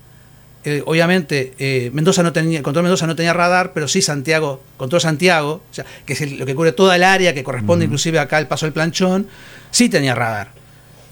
Eh, 0.76 0.82
obviamente, 0.86 1.54
eh, 1.58 1.90
Mendoza 1.92 2.22
no 2.22 2.32
tenía, 2.32 2.58
el 2.58 2.64
control 2.64 2.84
Mendoza 2.84 3.06
no 3.06 3.16
tenía 3.16 3.32
radar, 3.32 3.72
pero 3.72 3.88
sí 3.88 4.02
Santiago, 4.02 4.62
control 4.76 5.00
Santiago, 5.00 5.62
o 5.70 5.74
sea, 5.74 5.84
que 6.06 6.12
es 6.14 6.20
el- 6.20 6.38
lo 6.38 6.46
que 6.46 6.54
cubre 6.54 6.72
toda 6.72 6.96
el 6.96 7.02
área, 7.04 7.34
que 7.34 7.42
corresponde 7.44 7.84
inclusive 7.84 8.18
acá 8.18 8.36
al 8.38 8.48
paso 8.48 8.66
del 8.66 8.72
planchón, 8.72 9.26
sí 9.70 9.88
tenía 9.88 10.14
radar. 10.14 10.52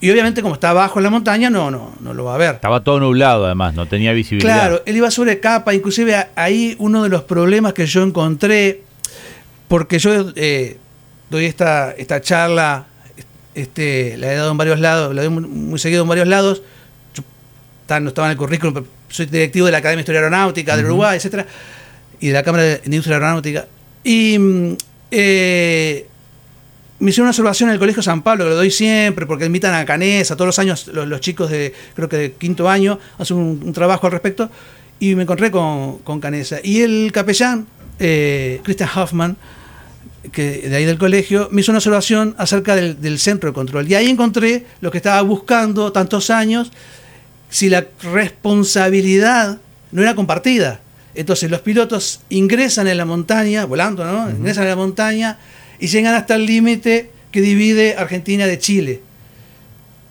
Y 0.01 0.11
obviamente, 0.11 0.43
como 0.43 0.55
está 0.55 0.71
abajo 0.71 0.99
en 0.99 1.05
la 1.05 1.11
montaña, 1.11 1.49
no, 1.49 1.71
no, 1.71 1.95
no 2.01 2.13
lo 2.13 2.25
va 2.25 2.35
a 2.35 2.39
ver. 2.39 2.55
Estaba 2.57 2.85
todo 2.85 3.01
nublado 3.01 3.47
además, 3.47 3.73
no 3.75 3.87
tenía 3.87 4.13
visibilidad. 4.13 4.55
Claro, 4.55 4.83
él 4.85 4.97
iba 4.97 5.11
sobre 5.11 5.41
capa, 5.41 5.73
inclusive 5.75 6.27
ahí 6.37 6.77
uno 6.79 7.03
de 7.03 7.09
los 7.09 7.23
problemas 7.23 7.73
que 7.73 7.87
yo 7.87 8.03
encontré, 8.03 8.83
porque 9.69 9.99
yo 9.99 10.33
eh, 10.37 10.77
doy 11.31 11.47
esta, 11.47 11.93
esta 11.93 12.21
charla, 12.21 12.87
este, 13.55 14.19
la 14.19 14.33
he 14.33 14.37
dado 14.37 14.51
en 14.51 14.59
varios 14.59 14.81
lados, 14.81 15.15
la 15.15 15.23
doy 15.23 15.31
muy, 15.31 15.43
muy 15.49 15.79
seguido 15.79 16.03
en 16.03 16.09
varios 16.09 16.29
lados, 16.29 16.63
yo 17.15 17.23
no 18.01 18.09
estaba 18.09 18.29
en 18.29 18.33
el 18.33 18.37
currículum, 18.37 18.75
pero 18.75 18.87
soy 19.09 19.27
directivo 19.27 19.67
de 19.67 19.73
la 19.73 19.79
Academia 19.79 19.99
de 19.99 20.03
Historia 20.03 20.21
Aeronáutica 20.21 20.77
del 20.77 20.87
Uruguay, 20.87 21.17
etcétera, 21.17 21.47
y 22.21 22.29
de 22.29 22.33
la 22.33 22.43
Cámara 22.43 22.65
de 22.65 22.81
Industria 22.85 23.17
Aeronáutica. 23.17 23.67
Y 24.05 24.39
mm, 24.39 24.77
eh, 25.11 26.07
me 26.99 27.11
hicieron 27.11 27.27
una 27.27 27.31
observación 27.31 27.69
en 27.69 27.75
el 27.75 27.79
Colegio 27.79 28.03
San 28.03 28.23
Pablo, 28.23 28.45
que 28.45 28.51
lo 28.51 28.57
doy 28.57 28.71
siempre, 28.71 29.27
porque 29.27 29.45
invitan 29.45 29.75
a 29.75 29.85
Canesa, 29.85 30.35
todos 30.35 30.47
los 30.47 30.59
años 30.59 30.87
los, 30.89 31.07
los 31.07 31.21
chicos 31.21 31.51
de, 31.51 31.75
creo 31.95 32.09
que 32.09 32.17
de 32.17 32.33
quinto 32.33 32.69
año, 32.69 32.99
hacen 33.19 33.37
un, 33.37 33.63
un 33.65 33.73
trabajo 33.73 34.07
al 34.07 34.13
respecto, 34.13 34.51
y 34.99 35.15
me 35.15 35.23
encontré 35.23 35.51
con, 35.51 35.99
con 35.99 36.21
Canesa. 36.21 36.59
Y 36.63 36.81
el 36.81 37.11
capellán, 37.13 37.67
eh, 37.99 38.61
Christian 38.65 38.89
Hoffman, 38.95 39.37
que 40.33 40.69
de 40.69 40.75
ahí 40.75 40.85
del 40.85 40.99
colegio, 40.99 41.49
me 41.53 41.61
hizo 41.61 41.71
una 41.71 41.79
observación 41.79 42.35
acerca 42.39 42.75
del, 42.75 43.01
del 43.01 43.19
centro 43.19 43.51
de 43.51 43.55
control. 43.55 43.89
Y 43.89 43.95
ahí 43.95 44.09
encontré 44.09 44.67
lo 44.81 44.91
que 44.91 44.99
estaba 44.99 45.21
buscando 45.23 45.93
tantos 45.93 46.31
años, 46.31 46.73
si 47.51 47.69
la 47.69 47.87
responsabilidad 48.03 49.59
no 49.93 50.03
era 50.03 50.15
compartida. 50.15 50.81
Entonces 51.15 51.51
los 51.51 51.61
pilotos 51.61 52.21
ingresan 52.29 52.89
en 52.89 52.99
la 52.99 53.05
montaña, 53.05 53.65
volando, 53.65 54.05
¿no? 54.05 54.31
Ingresan 54.31 54.65
en 54.65 54.71
la 54.71 54.77
montaña 54.77 55.39
y 55.79 55.87
llegan 55.87 56.15
hasta 56.15 56.35
el 56.35 56.45
límite 56.45 57.11
que 57.31 57.41
divide 57.41 57.97
Argentina 57.97 58.47
de 58.47 58.59
Chile. 58.59 59.01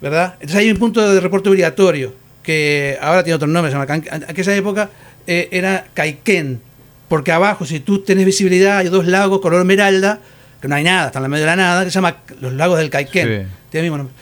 ¿Verdad? 0.01 0.33
Entonces 0.35 0.57
hay 0.57 0.71
un 0.71 0.77
punto 0.77 1.13
de 1.13 1.19
reporte 1.19 1.49
obligatorio, 1.49 2.13
que 2.43 2.97
ahora 3.01 3.23
tiene 3.23 3.35
otro 3.35 3.47
nombre, 3.47 3.71
se 3.71 3.77
llama, 3.77 3.95
en 3.95 4.25
aquella 4.27 4.55
época 4.55 4.89
eh, 5.25 5.49
era 5.51 5.87
Caiquén, 5.93 6.61
porque 7.07 7.31
abajo, 7.31 7.65
si 7.65 7.79
tú 7.79 7.99
tenés 7.99 8.25
visibilidad, 8.25 8.79
hay 8.79 8.89
dos 8.89 9.07
lagos 9.07 9.39
color 9.41 9.61
esmeralda, 9.61 10.19
que 10.61 10.67
no 10.67 10.75
hay 10.75 10.83
nada, 10.83 11.07
están 11.07 11.21
en 11.21 11.23
la 11.23 11.29
medio 11.29 11.45
de 11.45 11.51
la 11.51 11.55
nada, 11.55 11.83
que 11.85 11.91
se 11.91 11.95
llama 11.95 12.17
los 12.41 12.53
lagos 12.53 12.77
del 12.77 12.89
Caiquén. 12.89 13.27
Sí. 13.27 13.53
Tiene 13.69 13.87
el 13.87 13.91
mismo 13.91 13.97
nombre. 13.97 14.15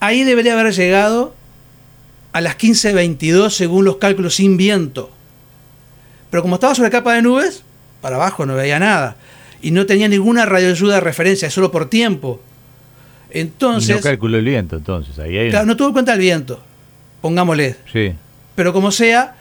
Ahí 0.00 0.24
debería 0.24 0.58
haber 0.58 0.72
llegado 0.72 1.34
a 2.32 2.40
las 2.40 2.56
15.22 2.58 3.50
según 3.50 3.84
los 3.84 3.96
cálculos 3.96 4.34
sin 4.34 4.56
viento. 4.56 5.10
Pero 6.30 6.42
como 6.42 6.56
estaba 6.56 6.74
sobre 6.74 6.90
capa 6.90 7.14
de 7.14 7.22
nubes, 7.22 7.62
para 8.00 8.16
abajo 8.16 8.46
no 8.46 8.54
veía 8.54 8.78
nada. 8.78 9.16
Y 9.60 9.70
no 9.70 9.86
tenía 9.86 10.08
ninguna 10.08 10.46
radioayuda 10.46 10.96
de 10.96 11.00
referencia, 11.00 11.50
solo 11.50 11.70
por 11.70 11.88
tiempo. 11.88 12.40
Y 13.32 13.40
Entonces, 13.40 13.96
no 13.96 14.02
calculó 14.02 14.38
el 14.38 14.44
viento, 14.44 14.76
entonces. 14.76 15.18
Ahí 15.18 15.36
hay 15.36 15.50
claro, 15.50 15.66
no 15.66 15.76
tuvo 15.76 15.88
en 15.88 15.92
cuenta 15.92 16.14
el 16.14 16.18
viento, 16.18 16.60
pongámosle. 17.20 17.76
Sí. 17.92 18.12
Pero 18.54 18.72
como 18.72 18.90
sea, 18.90 19.36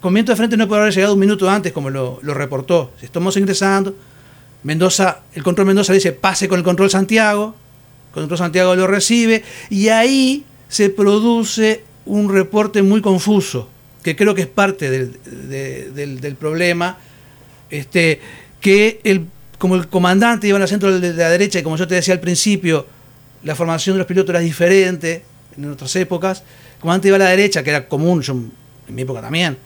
con 0.00 0.12
viento 0.14 0.32
de 0.32 0.36
frente 0.36 0.56
no 0.56 0.66
puede 0.66 0.82
haber 0.82 0.94
llegado 0.94 1.14
un 1.14 1.20
minuto 1.20 1.48
antes, 1.48 1.72
como 1.72 1.90
lo, 1.90 2.18
lo 2.22 2.34
reportó. 2.34 2.92
Si 2.98 3.06
estamos 3.06 3.36
ingresando, 3.36 3.94
Mendoza, 4.64 5.20
el 5.34 5.42
control 5.42 5.68
Mendoza 5.68 5.92
dice 5.92 6.12
pase 6.12 6.48
con 6.48 6.58
el 6.58 6.64
control 6.64 6.90
Santiago, 6.90 7.54
el 8.08 8.14
control 8.14 8.38
Santiago 8.38 8.74
lo 8.74 8.86
recibe, 8.86 9.44
y 9.70 9.88
ahí 9.88 10.44
se 10.68 10.90
produce 10.90 11.84
un 12.06 12.32
reporte 12.32 12.82
muy 12.82 13.00
confuso, 13.02 13.68
que 14.02 14.14
creo 14.16 14.34
que 14.34 14.42
es 14.42 14.46
parte 14.48 14.90
del, 14.90 15.16
de- 15.48 15.90
del- 15.90 16.20
del 16.20 16.34
problema, 16.36 16.98
este, 17.70 18.20
que 18.60 19.00
el, 19.04 19.26
como 19.58 19.74
el 19.74 19.88
comandante 19.88 20.46
iba 20.48 20.56
en 20.56 20.62
el 20.62 20.68
centro 20.68 20.98
de 20.98 21.12
la 21.14 21.28
derecha, 21.30 21.58
y 21.58 21.62
como 21.62 21.76
yo 21.76 21.86
te 21.86 21.96
decía 21.96 22.14
al 22.14 22.20
principio, 22.20 22.86
la 23.42 23.54
formación 23.54 23.94
de 23.94 23.98
los 23.98 24.06
pilotos 24.06 24.30
era 24.30 24.40
diferente 24.40 25.24
en 25.56 25.70
otras 25.70 25.94
épocas, 25.96 26.42
el 26.76 26.80
comandante 26.80 27.08
iba 27.08 27.16
a 27.16 27.20
la 27.20 27.28
derecha, 27.30 27.62
que 27.62 27.70
era 27.70 27.88
común, 27.88 28.22
yo 28.22 28.32
en 28.34 28.94
mi 28.94 29.02
época 29.02 29.20
también, 29.20 29.56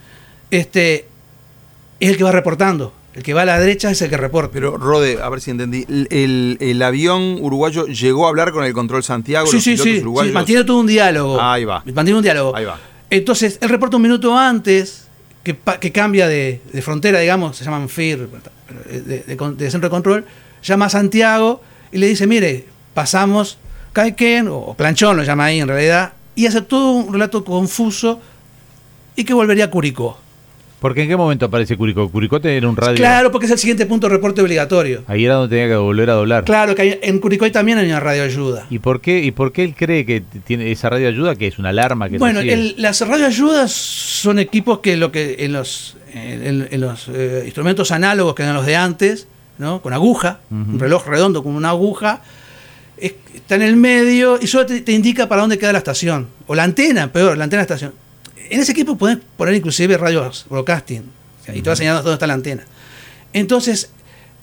este, 0.49 1.05
es 1.99 2.09
el 2.09 2.17
que 2.17 2.23
va 2.23 2.31
reportando. 2.31 2.93
El 3.13 3.23
que 3.23 3.33
va 3.33 3.41
a 3.41 3.45
la 3.45 3.59
derecha 3.59 3.91
es 3.91 4.01
el 4.01 4.09
que 4.09 4.15
reporta. 4.17 4.51
Pero, 4.53 4.77
Rode, 4.77 5.19
a 5.21 5.27
ver 5.29 5.41
si 5.41 5.51
entendí. 5.51 5.85
El, 5.89 6.07
el- 6.11 6.57
el 6.61 6.81
avión 6.81 7.37
uruguayo 7.41 7.85
llegó 7.87 8.25
a 8.25 8.29
hablar 8.29 8.51
con 8.53 8.63
el 8.63 8.71
control 8.73 9.03
Santiago, 9.03 9.47
sí, 9.47 9.55
los 9.57 9.63
sí, 9.63 9.77
sí, 9.77 9.83
sí, 9.95 9.99
uruguayos. 9.99 10.33
mantiene 10.33 10.63
todo 10.63 10.79
un 10.79 10.87
diálogo. 10.87 11.41
Ahí 11.41 11.65
va. 11.65 11.83
Mantiene 11.93 12.17
un 12.17 12.23
diálogo. 12.23 12.55
Ahí 12.55 12.63
va. 12.65 12.79
Entonces, 13.09 13.57
él 13.61 13.67
reporta 13.69 13.97
un 13.97 14.03
minuto 14.03 14.37
antes 14.37 15.07
que, 15.43 15.57
cambia 15.91 16.27
de, 16.27 16.61
de 16.71 16.81
frontera, 16.81 17.19
digamos, 17.19 17.57
se 17.57 17.65
llaman 17.65 17.89
FIR, 17.89 18.29
de, 18.89 19.01
de- 19.01 19.23
de- 19.23 19.35
de 19.55 19.71
centro 19.71 19.89
de 19.89 19.91
control, 19.91 20.25
llama 20.63 20.85
a 20.85 20.89
Santiago 20.89 21.61
y 21.91 21.97
le 21.97 22.07
dice, 22.07 22.25
mire, 22.27 22.65
pasamos 22.93 23.57
Caiquén, 23.91 24.47
o 24.49 24.73
Planchón 24.77 25.17
lo 25.17 25.23
llama 25.23 25.45
ahí 25.45 25.59
en 25.59 25.67
realidad, 25.67 26.13
y 26.35 26.45
hace 26.45 26.61
todo 26.61 26.91
un 26.91 27.11
relato 27.11 27.43
confuso 27.43 28.21
y 29.17 29.25
que 29.25 29.33
volvería 29.33 29.65
a 29.65 29.69
Curicó. 29.69 30.17
Porque 30.81 31.03
en 31.03 31.09
qué 31.09 31.15
momento 31.15 31.45
aparece 31.45 31.77
Curicó. 31.77 32.09
Curicó 32.09 32.41
tenía 32.41 32.67
un 32.67 32.75
radio. 32.75 32.95
Claro, 32.95 33.31
porque 33.31 33.45
es 33.45 33.51
el 33.51 33.59
siguiente 33.59 33.85
punto 33.85 34.07
de 34.07 34.15
reporte 34.15 34.41
obligatorio. 34.41 35.03
Ahí 35.05 35.23
era 35.25 35.35
donde 35.35 35.55
tenía 35.55 35.69
que 35.71 35.77
volver 35.77 36.09
a 36.09 36.13
doblar. 36.13 36.43
Claro, 36.43 36.73
que 36.73 36.81
hay- 36.81 36.99
en 37.03 37.19
Curicó 37.19 37.49
también 37.51 37.77
hay 37.77 37.85
una 37.85 37.99
radioayuda. 37.99 38.65
¿Y 38.71 38.79
por 38.79 38.99
qué 38.99 39.19
y 39.23 39.29
por 39.29 39.53
qué 39.53 39.63
él 39.63 39.75
cree 39.77 40.07
que 40.07 40.23
tiene 40.43 40.71
esa 40.71 40.89
radio 40.89 41.07
ayuda 41.07 41.35
que 41.35 41.45
es 41.45 41.59
una 41.59 41.69
alarma 41.69 42.09
que 42.09 42.17
Bueno, 42.17 42.39
el- 42.39 42.73
las 42.79 42.99
radioayudas 43.07 43.71
son 43.71 44.39
equipos 44.39 44.79
que 44.79 44.97
lo 44.97 45.11
que 45.11 45.35
en 45.45 45.53
los, 45.53 45.97
en, 46.15 46.67
en 46.71 46.81
los 46.81 47.07
eh, 47.13 47.43
instrumentos 47.45 47.91
análogos 47.91 48.33
que 48.33 48.41
eran 48.41 48.55
los 48.55 48.65
de 48.65 48.75
antes, 48.75 49.27
¿no? 49.59 49.83
con 49.83 49.93
aguja, 49.93 50.39
un 50.49 50.79
reloj 50.79 51.05
redondo 51.05 51.43
con 51.43 51.53
una 51.55 51.69
aguja, 51.69 52.21
es- 52.97 53.13
está 53.35 53.53
en 53.53 53.61
el 53.61 53.75
medio 53.75 54.39
y 54.41 54.47
solo 54.47 54.65
te, 54.65 54.81
te 54.81 54.93
indica 54.93 55.29
para 55.29 55.41
dónde 55.41 55.59
queda 55.59 55.73
la 55.73 55.77
estación. 55.77 56.27
O 56.47 56.55
la 56.55 56.63
antena, 56.63 57.11
peor, 57.13 57.37
la 57.37 57.43
antena 57.43 57.59
de 57.61 57.65
estación. 57.65 58.00
En 58.51 58.59
ese 58.59 58.71
equipo 58.73 58.97
puedes 58.97 59.17
poner 59.37 59.55
inclusive 59.55 59.97
radios 59.97 60.45
broadcasting 60.49 61.03
o 61.41 61.45
sea, 61.45 61.55
y 61.55 61.61
te 61.61 61.69
va 61.69 61.75
señalando 61.75 62.03
dónde 62.03 62.15
está 62.15 62.27
la 62.27 62.33
antena. 62.33 62.63
Entonces, 63.33 63.89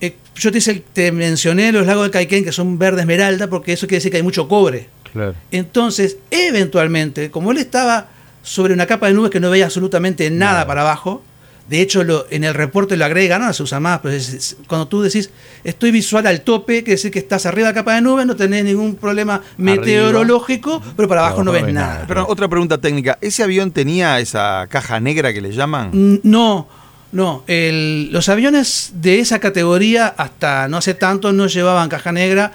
eh, 0.01 0.17
yo 0.37 0.51
te, 0.51 0.59
hice- 0.59 0.83
te 0.93 1.13
mencioné 1.13 1.71
los 1.73 1.87
lagos 1.87 2.05
de 2.07 2.11
Caiquén 2.11 2.45
que 2.45 2.53
son 2.53 2.79
verde 2.79 3.01
esmeralda 3.03 3.49
porque 3.49 3.73
eso 3.75 3.87
quiere 3.87 3.99
decir 3.99 4.11
que 4.11 4.17
hay 4.17 4.23
mucho 4.23 4.49
cobre. 4.49 4.89
Claro. 5.13 5.35
Entonces, 5.51 6.17
eventualmente, 6.31 7.31
como 7.31 7.53
él 7.53 7.59
estaba 7.59 8.09
sobre 8.43 8.73
una 8.75 8.87
capa 8.87 9.09
de 9.09 9.15
nubes 9.15 9.31
que 9.31 9.41
no 9.41 9.51
veía 9.51 9.67
absolutamente 9.67 10.31
nada, 10.31 10.53
Nada. 10.53 10.67
para 10.67 10.81
abajo, 10.83 11.23
de 11.69 11.81
hecho 11.83 12.03
lo, 12.05 12.27
en 12.31 12.45
el 12.45 12.55
reporte 12.55 12.97
lo 12.97 13.05
agregan, 13.05 13.43
no 13.43 13.53
se 13.53 13.63
usa 13.63 13.79
más, 13.81 14.01
pero 14.01 14.15
es- 14.15 14.33
es- 14.33 14.57
cuando 14.67 14.89
tú 14.89 15.03
decís 15.03 15.31
estoy 15.65 15.91
visual 15.91 16.27
al 16.27 16.41
tope, 16.41 16.79
quiere 16.83 16.93
decir 16.93 17.11
que 17.11 17.19
estás 17.19 17.45
arriba 17.47 17.69
de 17.69 17.75
la 17.75 17.81
capa 17.81 17.95
de 17.95 18.01
nubes, 18.01 18.25
no 18.27 18.37
tenés 18.37 18.65
ningún 18.65 18.97
problema 18.97 19.43
meteorológico, 19.57 20.83
pero 20.97 21.09
para 21.09 21.27
abajo 21.27 21.43
no 21.45 21.53
ves 21.53 21.73
nada. 21.73 22.05
Pero 22.07 22.27
otra 22.29 22.49
pregunta 22.49 22.79
técnica. 22.79 23.19
¿Ese 23.21 23.43
avión 23.43 23.71
tenía 23.71 24.19
esa 24.21 24.67
caja 24.71 25.01
negra 25.01 25.33
que 25.33 25.41
le 25.41 25.53
llaman? 25.53 25.91
Mm, 25.93 26.21
No, 26.25 26.69
no. 27.13 27.45
el- 27.47 28.11
los 28.13 28.29
aviones 28.29 28.93
de 28.95 29.21
esa 29.21 29.39
categoría 29.39 30.07
hasta 30.09 30.69
no 30.69 30.77
hace 30.79 30.95
tanto 30.95 31.33
no 31.33 31.47
llevaban 31.47 31.89
caja 31.89 32.13
negra, 32.13 32.53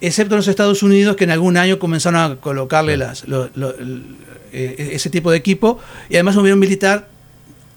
excepto 0.00 0.34
en 0.34 0.38
los 0.38 0.48
Estados 0.48 0.82
Unidos 0.82 1.16
que 1.16 1.24
en 1.24 1.30
algún 1.30 1.56
año 1.56 1.78
comenzaron 1.78 2.20
a 2.32 2.36
colocarle 2.36 2.96
las, 2.96 3.26
lo- 3.28 3.50
lo- 3.54 3.74
el- 3.76 4.16
eh, 4.52 4.90
ese 4.92 5.08
tipo 5.10 5.30
de 5.30 5.38
equipo. 5.38 5.78
Y 6.10 6.14
además 6.16 6.36
un 6.36 6.42
avión 6.42 6.58
militar 6.58 7.08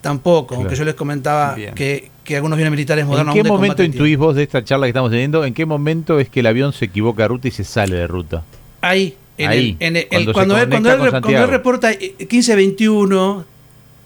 tampoco, 0.05 0.47
Claro. 0.49 0.61
aunque 0.61 0.75
yo 0.75 0.85
les 0.85 0.93
comentaba 0.93 1.55
que, 1.75 2.09
que 2.23 2.35
algunos 2.35 2.55
aviones 2.55 2.71
militares 2.71 3.01
¿En 3.03 3.07
modernos... 3.09 3.33
qué 3.33 3.39
aún 3.39 3.43
de 3.45 3.49
momento 3.51 3.83
intuís 3.83 4.17
vos 4.17 4.35
de 4.35 4.43
esta 4.43 4.63
charla 4.63 4.85
que 4.85 4.89
estamos 4.91 5.09
teniendo? 5.09 5.43
¿En 5.43 5.53
qué 5.53 5.65
momento 5.65 6.19
es 6.19 6.29
que 6.29 6.41
el 6.41 6.45
avión 6.45 6.73
se 6.73 6.85
equivoca 6.85 7.23
de 7.23 7.27
ruta 7.29 7.47
y 7.47 7.51
se 7.51 7.63
sale 7.63 7.95
de 7.95 8.05
ruta? 8.07 8.43
Ahí, 8.81 9.15
en 9.37 9.49
Ahí, 9.49 9.77
el, 9.79 9.87
en 9.87 9.95
el- 9.97 10.07
cuando 10.07 10.33
cuando, 10.33 10.57
él, 10.59 10.69
cuando, 10.69 10.89
él, 10.91 10.97
cuando 10.97 11.05
él 11.07 11.11
Santiago. 11.23 11.47
reporta 11.51 11.91
eh, 11.91 12.15
1521, 12.19 13.45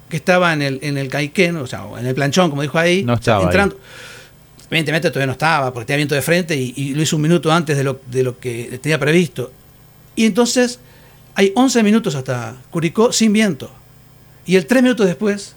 que 0.10 0.16
estaba 0.18 0.54
en 0.54 0.62
el, 0.62 0.80
en 0.82 0.98
el 0.98 1.08
Caiquén, 1.10 1.56
o 1.58 1.68
sea, 1.68 1.84
en 2.00 2.06
el 2.08 2.16
planchón, 2.16 2.50
como 2.50 2.62
dijo 2.62 2.80
ahí, 2.80 3.04
No 3.04 3.14
estaba 3.16 3.40
ahí. 3.40 3.46
entrando. 3.46 3.78
Evidentemente 4.72 5.10
todavía 5.10 5.26
no 5.28 5.32
estaba, 5.34 5.74
porque 5.74 5.88
tenía 5.88 5.98
viento 5.98 6.16
de 6.16 6.22
frente 6.22 6.56
y, 6.56 6.74
y 6.76 6.94
lo 6.94 7.02
hizo 7.02 7.16
un 7.16 7.24
minuto 7.24 7.52
antes 7.52 7.76
de 7.78 7.84
lo, 7.84 8.00
de 8.10 8.24
lo 8.24 8.40
que 8.40 8.80
tenía 8.82 9.00
previsto. 9.00 9.52
Y 10.16 10.26
entonces 10.26 10.80
hay 11.36 11.52
11 11.56 11.84
minutos 11.84 12.16
hasta 12.16 12.56
Curicó 12.70 13.12
sin 13.12 13.34
viento. 13.34 13.72
Y 14.46 14.56
el 14.56 14.66
3 14.66 14.82
minutos 14.84 15.06
después, 15.08 15.56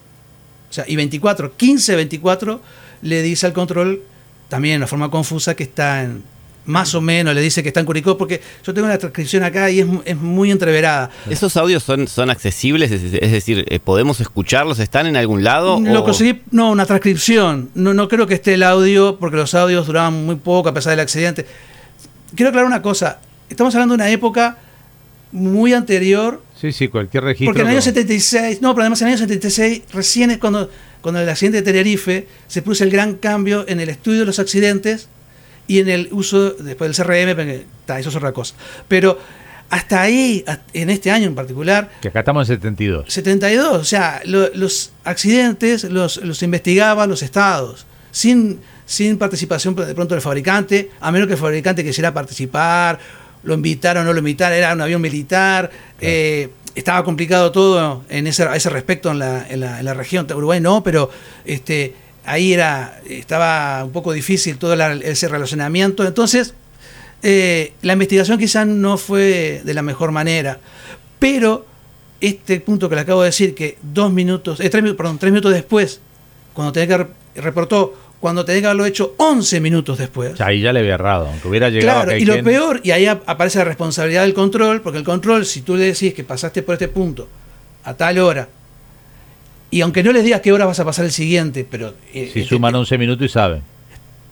o 0.73 0.75
sea, 0.75 0.85
y 0.89 0.97
24, 0.97 1.55
15, 1.55 1.97
24, 1.97 2.61
le 3.03 3.21
dice 3.23 3.45
al 3.47 3.53
control, 3.53 4.01
también 4.49 4.73
de 4.75 4.77
una 4.79 4.87
forma 4.87 5.11
confusa, 5.11 5.55
que 5.55 5.65
está 5.65 6.03
en, 6.05 6.23
más 6.65 6.95
o 6.95 7.01
menos, 7.03 7.35
le 7.35 7.41
dice 7.43 7.63
que 7.63 7.69
está 7.69 7.81
en 7.81 7.87
Curicó, 7.87 8.17
porque 8.17 8.41
yo 8.65 8.73
tengo 8.73 8.87
una 8.87 8.97
transcripción 8.97 9.43
acá 9.45 9.69
y 9.71 9.81
es, 9.81 9.87
es 10.07 10.17
muy 10.17 10.51
entreverada. 10.51 11.11
¿Esos 11.29 11.57
audios 11.59 11.83
son, 11.83 12.09
son 12.09 12.31
accesibles? 12.31 12.91
Es, 12.91 13.03
es 13.21 13.33
decir, 13.33 13.65
eh, 13.69 13.81
¿podemos 13.81 14.21
escucharlos? 14.21 14.79
¿Están 14.79 15.07
en 15.07 15.17
algún 15.17 15.45
lado? 15.45 15.79
Lo 15.81 16.01
o- 16.01 16.05
conseguí, 16.05 16.41
no, 16.53 16.71
una 16.71 16.87
transcripción. 16.87 17.69
No, 17.75 17.93
no 17.93 18.09
creo 18.09 18.27
que 18.27 18.35
esté 18.35 18.55
el 18.55 18.63
audio, 18.63 19.19
porque 19.19 19.37
los 19.37 19.53
audios 19.55 19.87
duraban 19.87 20.25
muy 20.25 20.37
poco 20.37 20.69
a 20.71 20.75
pesar 20.75 20.91
del 20.93 21.01
accidente. 21.01 21.45
Quiero 22.35 22.49
aclarar 22.49 22.67
una 22.67 22.81
cosa. 22.81 23.19
Estamos 23.51 23.75
hablando 23.75 23.93
de 23.95 24.03
una 24.03 24.11
época 24.11 24.57
muy 25.33 25.73
anterior, 25.75 26.43
Sí, 26.63 26.73
sí, 26.73 26.89
cualquier 26.89 27.25
registro. 27.25 27.47
porque 27.47 27.61
en 27.61 27.67
el 27.67 27.71
año 27.73 27.79
con- 27.79 27.85
76, 27.85 28.63
no, 28.63 28.73
pero 28.75 28.85
además 28.85 29.03
en 29.03 29.09
el 29.09 29.13
año 29.15 29.19
76, 29.19 29.83
recién 29.93 30.31
es 30.31 30.39
cuando, 30.39 30.71
cuando 31.01 31.21
el 31.21 31.29
accidente 31.29 31.59
de 31.59 31.63
Tenerife 31.65 32.27
se 32.47 32.63
produce 32.63 32.85
el 32.85 32.91
gran 32.91 33.17
cambio 33.17 33.65
en 33.69 33.81
el 33.81 33.89
estudio 33.91 34.21
de 34.21 34.27
los 34.27 34.39
accidentes 34.39 35.09
y 35.67 35.81
en 35.81 35.89
el 35.89 36.09
uso 36.13 36.51
después 36.53 36.97
del 36.97 37.05
CRM, 37.07 37.35
porque 37.35 37.65
ta, 37.85 37.99
eso 37.99 38.09
es 38.11 38.17
otra 38.17 38.31
cosa. 38.33 38.55
Pero 38.89 39.19
hasta 39.71 40.03
ahí, 40.03 40.45
en 40.73 40.91
este 40.91 41.11
año 41.11 41.27
en 41.27 41.35
particular, 41.35 41.91
Que 42.01 42.09
acá 42.09 42.21
estamos 42.21 42.49
en 42.49 42.57
72. 42.57 43.13
72, 43.13 43.79
o 43.79 43.85
sea, 43.85 44.21
lo- 44.25 44.55
los 44.55 44.93
accidentes 45.05 45.85
los, 45.85 46.19
los 46.19 46.43
investigaban 46.45 47.09
los 47.09 47.23
estados, 47.23 47.87
sin, 48.13 48.61
sin 48.87 49.17
participación 49.19 49.75
de 49.75 49.95
pronto 49.95 50.15
del 50.15 50.23
fabricante, 50.23 50.91
a 51.01 51.11
menos 51.11 51.27
que 51.27 51.35
el 51.35 51.41
fabricante 51.41 51.83
quisiera 51.83 52.13
participar, 52.15 52.99
lo 53.45 53.55
invitaron 53.55 54.03
o 54.03 54.07
no 54.07 54.13
lo 54.13 54.19
invitaron, 54.19 54.57
era 54.59 54.73
un 54.73 54.81
avión 54.81 55.01
militar, 55.01 55.71
eh, 56.01 56.49
estaba 56.75 57.05
complicado 57.05 57.53
todo 57.53 58.05
en 58.09 58.27
ese, 58.27 58.45
a 58.45 58.57
ese 58.57 58.71
respecto 58.71 59.11
en 59.11 59.19
la, 59.19 59.47
en 59.49 59.61
la, 59.61 59.79
en 59.81 59.85
la 59.85 59.95
región, 59.95 60.27
Uruguay 60.35 60.61
no, 60.61 60.83
pero 60.83 61.11
este, 61.45 61.95
ahí 62.25 62.53
era, 62.53 63.01
estaba 63.09 63.85
un 63.85 63.93
poco 63.93 64.13
difícil 64.13 64.57
todo 64.59 64.75
la- 64.77 64.95
ese 64.95 65.29
relacionamiento, 65.29 66.07
entonces 66.07 66.55
eh, 67.23 67.75
la 67.83 67.93
investigación 67.93 68.39
quizás 68.39 68.67
no 68.67 68.97
fue 68.97 69.61
de 69.65 69.75
la 69.75 69.83
mejor 69.83 70.13
manera, 70.13 70.59
pero 71.19 71.67
este 72.21 72.61
punto 72.61 72.89
que 72.89 72.95
le 72.95 73.01
acabo 73.03 73.23
de 73.23 73.27
decir, 73.29 73.55
que 73.55 73.77
dos 73.83 74.13
minutos, 74.13 74.61
eh, 74.61 74.71
tres, 74.71 74.83
perdón, 74.95 75.19
tres 75.19 75.33
minutos 75.33 75.53
después, 75.53 76.01
cuando 76.55 76.73
tenía 76.73 76.87
que 76.87 76.97
re- 77.05 77.11
reportó, 77.43 77.95
cuando 78.23 78.45
tenía 78.45 78.61
que 78.61 78.67
haberlo 78.69 78.87
hecho 78.87 79.15
11 79.17 79.61
minutos 79.61 79.99
después. 79.99 80.41
Ahí 80.41 80.61
ya 80.61 80.73
le 80.73 80.79
había 80.79 80.95
errado, 80.95 81.27
aunque 81.27 81.49
hubiera 81.49 81.69
llegado 81.71 82.03
Claro, 82.05 82.13
a 82.13 82.19
y 82.19 82.25
lo 82.25 82.43
peor, 82.45 82.81
y 82.85 82.93
ahí 82.93 83.07
ap- 83.07 83.25
aparece 83.27 83.59
la 83.59 83.65
responsabilidad 83.65 84.23
del 84.23 84.33
control, 84.33 84.81
porque 84.81 84.99
el 84.99 85.05
control, 85.05 85.45
si 85.45 85.63
tú 85.63 85.75
le 85.77 85.87
decís 85.87 86.15
que 86.15 86.23
pasaste 86.23 86.63
por 86.63 86.75
este 86.75 86.87
punto 86.87 87.27
a 87.83 87.95
tal 87.95 88.19
hora, 88.21 88.49
y 89.73 89.81
aunque 89.81 90.05
no 90.05 90.13
les 90.13 90.23
digas 90.23 90.41
qué 90.41 90.53
hora 90.53 90.67
vas 90.67 90.79
a 90.79 90.85
pasar 90.85 91.05
el 91.05 91.11
siguiente, 91.11 91.67
pero... 91.69 91.95
eh, 92.15 92.31
Si 92.33 92.41
eh, 92.43 92.45
suman 92.45 92.75
eh, 92.75 92.79
11 92.79 92.97
minutos 92.99 93.27
y 93.27 93.29
saben. 93.29 93.63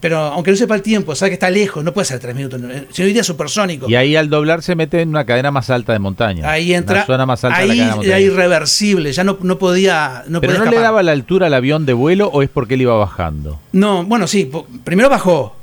Pero 0.01 0.17
aunque 0.17 0.49
no 0.49 0.57
sepa 0.57 0.73
el 0.75 0.81
tiempo, 0.81 1.13
sabe 1.15 1.29
que 1.29 1.33
está 1.35 1.49
lejos, 1.51 1.83
no 1.83 1.93
puede 1.93 2.05
ser 2.05 2.19
tres 2.19 2.35
minutos, 2.35 2.59
si 2.91 3.03
no 3.03 3.07
iría 3.07 3.23
supersónico. 3.23 3.87
Y 3.87 3.95
ahí 3.95 4.15
al 4.15 4.29
doblar 4.31 4.63
se 4.63 4.75
mete 4.75 4.99
en 5.01 5.09
una 5.09 5.25
cadena 5.25 5.51
más 5.51 5.69
alta 5.69 5.93
de 5.93 5.99
montaña. 5.99 6.49
Ahí 6.49 6.73
entra, 6.73 6.95
Una 6.97 7.05
zona 7.05 7.25
más 7.27 7.43
alta 7.43 7.57
de 7.59 7.63
ahí 7.63 7.77
la 7.77 7.83
cadena 7.85 8.01
de 8.01 8.07
era 8.07 8.19
irreversible, 8.19 9.13
ya 9.13 9.23
no, 9.23 9.37
no 9.41 9.59
podía, 9.59 10.23
no 10.27 10.41
Pero 10.41 10.53
podía 10.53 10.65
no 10.65 10.71
le 10.71 10.79
daba 10.79 11.03
la 11.03 11.11
altura 11.11 11.47
al 11.47 11.53
avión 11.53 11.85
de 11.85 11.93
vuelo 11.93 12.27
o 12.33 12.41
es 12.41 12.49
porque 12.49 12.73
él 12.73 12.81
iba 12.81 12.95
bajando. 12.97 13.59
No, 13.73 14.03
bueno, 14.03 14.25
sí, 14.25 14.51
primero 14.83 15.07
bajó, 15.07 15.55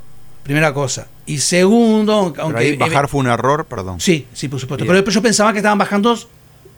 primera 0.45 0.73
cosa. 0.73 1.09
Y 1.27 1.39
segundo, 1.39 2.13
aunque... 2.15 2.37
Pero 2.37 2.45
aunque- 2.47 2.65
ahí 2.65 2.77
bajar 2.77 3.09
fue 3.09 3.21
un 3.21 3.27
error, 3.27 3.65
perdón. 3.67 4.01
Sí, 4.01 4.27
sí, 4.33 4.47
por 4.49 4.61
supuesto. 4.61 4.85
Bien. 4.85 5.03
Pero 5.03 5.11
yo 5.13 5.21
pensaba 5.21 5.51
que 5.53 5.59
estaban 5.59 5.79
bajando 5.79 6.17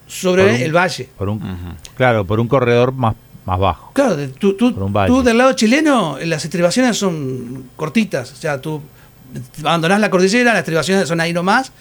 sobre 0.09 0.45
Por 0.45 0.53
un- 0.55 0.61
el 0.63 0.73
valle. 0.75 1.09
Por 1.19 1.29
un, 1.29 1.37
Ujú. 1.37 1.75
Claro, 1.95 2.25
por 2.25 2.41
un 2.41 2.49
corredor 2.49 2.93
más, 2.93 3.15
más 3.51 3.59
bajo. 3.61 3.93
Claro, 3.93 4.17
tú, 4.39 4.55
tú, 4.55 4.73
tú 4.73 5.23
del 5.23 5.39
lado 5.39 5.53
chileno, 5.55 6.19
las 6.25 6.45
estribaciones 6.45 6.97
son 6.97 7.65
cortitas. 7.77 8.33
O 8.33 8.37
sea, 8.37 8.61
tú 8.61 8.81
abandonás 9.61 10.01
la 10.01 10.11
cordillera, 10.11 10.53
las 10.53 10.61
estribaciones 10.61 11.09
son 11.09 11.21
ahí 11.21 11.33
nomás. 11.33 11.73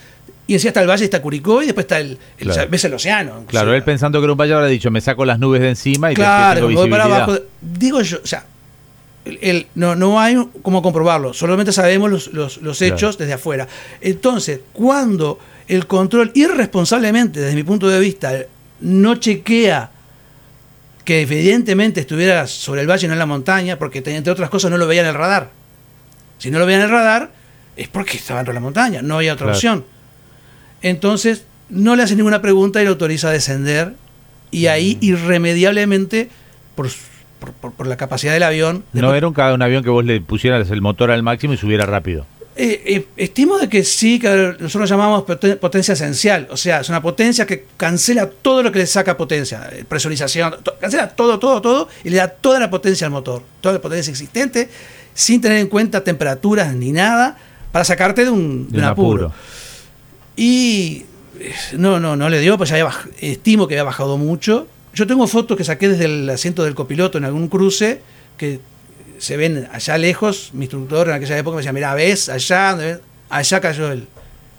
Y 0.47 0.53
encima 0.53 0.69
está 0.69 0.81
el 0.81 0.89
valle, 0.89 1.03
está 1.05 1.21
Curicó 1.21 1.61
y 1.61 1.67
después 1.67 1.83
está 1.83 1.99
el, 1.99 2.17
el- 2.39 2.47
Claro. 2.49 2.67
ves 2.71 2.83
el 2.85 2.93
océano. 2.95 3.43
Claro, 3.47 3.73
él 3.75 3.83
pensando 3.83 4.19
que 4.19 4.23
era 4.23 4.31
un 4.33 4.38
valle 4.38 4.53
habrá 4.55 4.65
dicho, 4.65 4.89
me 4.89 4.99
saco 4.99 5.23
las 5.23 5.38
nubes 5.38 5.61
de 5.61 5.69
encima 5.69 6.11
y 6.11 6.15
Claro, 6.15 6.67
tengo 6.67 6.81
voy 6.81 6.89
para 6.89 7.03
abajo. 7.05 7.33
Digo 7.61 8.01
yo, 8.01 8.17
o 8.23 8.25
sea, 8.25 8.45
el- 9.25 9.38
el- 9.43 9.67
no, 9.75 9.95
no 9.95 10.19
hay 10.19 10.35
cómo 10.63 10.81
comprobarlo, 10.81 11.33
solamente 11.35 11.71
sabemos 11.71 12.09
los, 12.09 12.33
los- 12.33 12.57
los 12.63 12.79
Claro. 12.79 12.95
hechos 12.95 13.17
desde 13.19 13.33
afuera. 13.33 13.67
Entonces, 14.01 14.61
cuando 14.73 15.38
el 15.67 15.85
control 15.85 16.31
irresponsablemente, 16.33 17.39
desde 17.41 17.55
mi 17.55 17.61
punto 17.63 17.88
de 17.88 17.99
vista, 17.99 18.33
no 18.81 19.15
chequea 19.17 19.91
que 21.09 21.21
evidentemente 21.21 22.01
estuviera 22.01 22.45
sobre 22.45 22.81
el 22.81 22.87
valle 22.87 23.05
y 23.05 23.07
no 23.07 23.13
en 23.13 23.19
la 23.19 23.25
montaña, 23.25 23.79
porque 23.79 24.03
entre 24.05 24.31
otras 24.31 24.47
cosas 24.51 24.69
no 24.69 24.77
lo 24.77 24.85
veía 24.85 25.01
en 25.01 25.07
el 25.07 25.15
radar. 25.15 25.49
Si 26.37 26.51
no 26.51 26.59
lo 26.59 26.67
veía 26.67 26.77
en 26.77 26.83
el 26.83 26.91
radar, 26.91 27.31
es 27.75 27.87
porque 27.87 28.17
estaba 28.17 28.41
dentro 28.41 28.51
de 28.53 28.59
la 28.59 28.63
montaña, 28.63 29.01
no 29.01 29.15
había 29.15 29.33
otra 29.33 29.45
Claro. 29.45 29.55
opción. 29.57 29.85
Entonces, 30.83 31.45
no 31.69 31.95
le 31.95 32.03
hace 32.03 32.15
ninguna 32.15 32.43
pregunta 32.43 32.79
y 32.79 32.83
le 32.83 32.89
autoriza 32.89 33.29
a 33.29 33.31
descender 33.31 33.95
y 34.51 34.67
ahí 34.67 34.99
irremediablemente, 35.01 36.29
por, 36.75 36.89
por- 37.39 37.53
por- 37.53 37.73
por 37.73 37.87
la 37.87 37.97
capacidad 37.97 38.33
del 38.33 38.43
avión, 38.43 38.83
No 38.93 39.15
era 39.15 39.27
un, 39.27 39.33
un 39.35 39.61
avión 39.63 39.83
que 39.83 39.89
vos 39.89 40.05
le 40.05 40.21
pusieras 40.21 40.69
el 40.69 40.81
motor 40.83 41.09
al 41.09 41.23
máximo 41.23 41.53
y 41.53 41.57
subiera 41.57 41.87
rápido. 41.87 42.27
Eh, 42.61 42.83
eh, 42.87 43.05
estimo 43.15 43.57
de 43.57 43.69
que 43.69 43.85
sí, 43.85 44.19
que 44.19 44.27
nosotros 44.59 44.89
llamamos 44.89 45.23
poten- 45.23 45.57
potencia 45.59 45.93
esencial, 45.93 46.45
o 46.51 46.57
sea, 46.57 46.81
es 46.81 46.89
una 46.89 47.01
potencia 47.01 47.45
que 47.45 47.65
cancela 47.77 48.29
todo 48.29 48.61
lo 48.63 48.69
que 48.73 48.79
le 48.79 48.85
saca 48.85 49.15
potencia, 49.15 49.69
eh, 49.71 49.85
presurización, 49.87 50.55
to- 50.61 50.75
cancela 50.77 51.07
todo, 51.09 51.39
todo, 51.39 51.61
todo 51.61 51.87
y 52.03 52.09
le 52.09 52.17
da 52.17 52.27
toda 52.27 52.59
la 52.59 52.69
potencia 52.69 53.07
al 53.07 53.11
motor, 53.11 53.43
toda 53.61 53.75
la 53.75 53.79
potencia 53.81 54.11
existente, 54.11 54.67
sin 55.13 55.39
tener 55.39 55.59
en 55.59 55.67
cuenta 55.67 56.03
temperaturas 56.03 56.75
ni 56.75 56.91
nada, 56.91 57.37
para 57.71 57.85
sacarte 57.85 58.25
de 58.25 58.29
un, 58.29 58.65
de 58.67 58.71
De 58.73 58.77
un 58.79 58.83
un 58.83 58.89
apuro. 58.89 59.25
apuro. 59.27 59.33
Y 60.35 61.05
eh, 61.39 61.53
no, 61.77 61.99
no, 62.01 62.15
no 62.15 62.29
le 62.29 62.39
dio, 62.41 62.57
pues 62.57 62.69
ya 62.71 62.75
había 62.75 62.91
estimo 63.21 63.67
que 63.69 63.75
había 63.75 63.83
bajado 63.83 64.17
mucho. 64.17 64.67
Yo 64.93 65.07
tengo 65.07 65.27
fotos 65.27 65.55
que 65.57 65.63
saqué 65.63 65.87
desde 65.87 66.05
el 66.05 66.29
asiento 66.29 66.63
del 66.65 66.75
copiloto 66.75 67.17
en 67.17 67.23
algún 67.25 67.47
cruce 67.47 68.01
que 68.37 68.59
se 69.19 69.38
ven 69.38 69.67
allá 69.71 69.97
lejos. 69.97 70.51
Mi 70.53 70.65
instructor 70.65 71.09
en 71.09 71.15
aquella 71.15 71.38
época 71.38 71.55
me 71.55 71.61
decía, 71.61 71.73
mira, 71.73 71.93
ves, 71.93 72.29
allá, 72.29 72.99
allá 73.29 73.61
cayó 73.61 73.91
el 73.91 74.07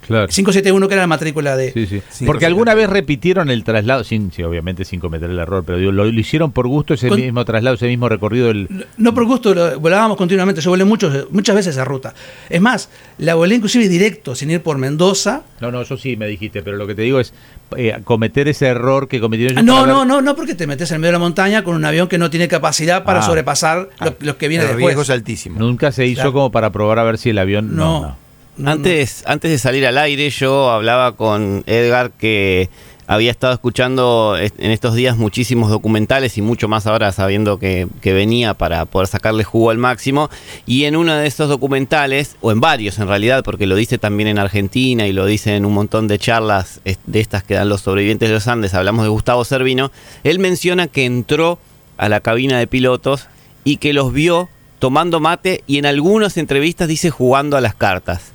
Claro. 0.07 0.27
571 0.27 0.87
que 0.87 0.93
era 0.93 1.03
la 1.03 1.07
matrícula 1.07 1.55
de... 1.55 1.71
Sí, 1.71 1.85
sí. 1.85 2.01
Sí, 2.09 2.25
Porque 2.25 2.45
alguna 2.45 2.73
vez 2.73 2.89
repitieron 2.89 3.49
el 3.49 3.63
traslado, 3.63 4.03
sin, 4.03 4.31
sí, 4.31 4.43
obviamente 4.43 4.83
sin 4.83 4.99
cometer 4.99 5.29
el 5.29 5.39
error, 5.39 5.63
pero 5.65 5.77
digo, 5.77 5.91
lo, 5.91 6.05
lo 6.05 6.19
hicieron 6.19 6.51
por 6.51 6.67
gusto 6.67 6.93
ese 6.95 7.07
Con- 7.07 7.19
mismo 7.21 7.45
traslado, 7.45 7.75
ese 7.75 7.87
mismo 7.87 8.09
recorrido 8.09 8.47
del... 8.47 8.67
No 8.97 9.13
por 9.13 9.25
gusto, 9.25 9.53
lo- 9.53 9.79
volábamos 9.79 10.17
continuamente. 10.17 10.59
Yo 10.61 10.69
volé 10.71 10.83
muchos, 10.85 11.27
muchas 11.31 11.55
veces 11.55 11.75
esa 11.75 11.85
ruta. 11.85 12.13
Es 12.49 12.59
más, 12.61 12.89
la 13.19 13.35
volé 13.35 13.55
inclusive 13.55 13.87
directo, 13.87 14.35
sin 14.35 14.51
ir 14.51 14.61
por 14.61 14.77
Mendoza. 14.77 15.43
No, 15.61 15.71
no, 15.71 15.81
eso 15.81 15.95
sí 15.97 16.17
me 16.17 16.27
dijiste, 16.27 16.61
pero 16.63 16.77
lo 16.77 16.87
que 16.87 16.95
te 16.95 17.03
digo 17.03 17.19
es 17.19 17.33
eh, 17.77 17.97
cometer 18.03 18.47
ese 18.47 18.65
error 18.67 19.07
que 19.07 19.19
cometieron 19.21 19.57
Ah, 19.59 19.61
No, 19.61 19.85
no, 19.85 19.99
ver- 19.99 20.07
no, 20.07 20.21
no, 20.21 20.35
porque 20.35 20.55
te 20.55 20.67
metes 20.67 20.91
en 20.91 20.99
medio 20.99 21.09
de 21.09 21.13
la 21.13 21.19
montaña 21.19 21.63
con 21.63 21.75
un 21.75 21.85
avión 21.85 22.07
que 22.07 22.17
no 22.17 22.29
tiene 22.29 22.47
capacidad 22.47 23.03
para 23.03 23.19
Ah. 23.19 23.23
sobrepasar 23.23 23.89
lo, 23.99 24.15
lo 24.19 24.37
que 24.37 24.47
viene 24.47 24.63
el 24.63 24.69
después. 24.71 24.85
riesgo 24.87 25.03
es 25.03 25.09
altísimo. 25.09 25.59
Nunca 25.59 25.91
se 25.91 26.05
hizo 26.07 26.15
Claro. 26.21 26.33
como 26.33 26.51
para 26.51 26.71
probar 26.71 26.99
a 26.99 27.03
ver 27.03 27.17
si 27.17 27.29
el 27.29 27.37
avión... 27.37 27.75
No. 27.75 28.01
No, 28.01 28.07
no. 28.07 28.20
Antes, 28.63 29.23
antes 29.25 29.49
de 29.49 29.57
salir 29.57 29.85
al 29.85 29.97
aire, 29.97 30.29
yo 30.29 30.69
hablaba 30.69 31.13
con 31.13 31.63
Edgar 31.67 32.11
que 32.11 32.69
había 33.07 33.31
estado 33.31 33.53
escuchando 33.53 34.37
en 34.37 34.71
estos 34.71 34.93
días 34.93 35.17
muchísimos 35.17 35.69
documentales 35.69 36.37
y 36.37 36.41
mucho 36.41 36.67
más 36.67 36.87
ahora 36.87 37.11
sabiendo 37.11 37.59
que, 37.59 37.87
que 38.01 38.13
venía 38.13 38.53
para 38.53 38.85
poder 38.85 39.07
sacarle 39.07 39.43
jugo 39.43 39.69
al 39.69 39.77
máximo. 39.77 40.29
Y 40.65 40.85
en 40.85 40.95
uno 40.95 41.15
de 41.15 41.27
esos 41.27 41.49
documentales, 41.49 42.35
o 42.41 42.51
en 42.51 42.61
varios 42.61 42.99
en 42.99 43.07
realidad, 43.07 43.43
porque 43.43 43.67
lo 43.67 43.75
dice 43.75 43.97
también 43.97 44.29
en 44.29 44.37
Argentina 44.37 45.07
y 45.07 45.13
lo 45.13 45.25
dice 45.25 45.55
en 45.55 45.65
un 45.65 45.73
montón 45.73 46.07
de 46.07 46.19
charlas 46.19 46.81
de 46.83 47.19
estas 47.19 47.43
que 47.43 47.55
dan 47.55 47.69
los 47.69 47.81
sobrevivientes 47.81 48.29
de 48.29 48.35
los 48.35 48.47
Andes, 48.47 48.73
hablamos 48.73 49.03
de 49.03 49.09
Gustavo 49.09 49.43
Servino, 49.43 49.91
él 50.23 50.39
menciona 50.39 50.87
que 50.87 51.05
entró 51.05 51.57
a 51.97 52.09
la 52.09 52.19
cabina 52.19 52.59
de 52.59 52.67
pilotos 52.67 53.27
y 53.63 53.77
que 53.77 53.93
los 53.93 54.13
vio 54.13 54.49
tomando 54.79 55.19
mate 55.19 55.63
y 55.67 55.77
en 55.77 55.85
algunas 55.85 56.37
entrevistas 56.37 56.87
dice 56.87 57.09
jugando 57.09 57.57
a 57.57 57.61
las 57.61 57.75
cartas. 57.75 58.31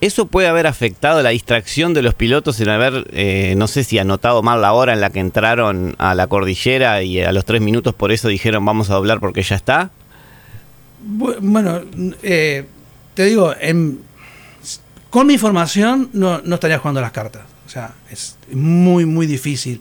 ¿Eso 0.00 0.26
puede 0.26 0.46
haber 0.46 0.68
afectado 0.68 1.22
la 1.22 1.30
distracción 1.30 1.92
de 1.92 2.02
los 2.02 2.14
pilotos 2.14 2.60
en 2.60 2.68
haber, 2.68 3.08
eh, 3.12 3.54
no 3.56 3.66
sé 3.66 3.82
si 3.82 3.98
anotado 3.98 4.42
mal 4.42 4.60
la 4.60 4.72
hora 4.72 4.92
en 4.92 5.00
la 5.00 5.10
que 5.10 5.18
entraron 5.18 5.96
a 5.98 6.14
la 6.14 6.28
cordillera 6.28 7.02
y 7.02 7.20
a 7.20 7.32
los 7.32 7.44
tres 7.44 7.60
minutos 7.60 7.94
por 7.94 8.12
eso 8.12 8.28
dijeron 8.28 8.64
vamos 8.64 8.90
a 8.90 8.94
doblar 8.94 9.18
porque 9.18 9.42
ya 9.42 9.56
está? 9.56 9.90
Bu- 11.04 11.38
Bueno, 11.40 11.80
eh, 12.22 12.66
te 13.14 13.24
digo, 13.24 13.52
en- 13.60 14.00
con 15.10 15.26
mi 15.26 15.32
información 15.32 16.10
no, 16.12 16.40
no 16.44 16.54
estaría 16.54 16.78
jugando 16.78 17.00
las 17.00 17.12
cartas. 17.12 17.42
O 17.66 17.68
sea, 17.68 17.94
es 18.10 18.36
muy, 18.52 19.04
muy 19.04 19.26
difícil. 19.26 19.80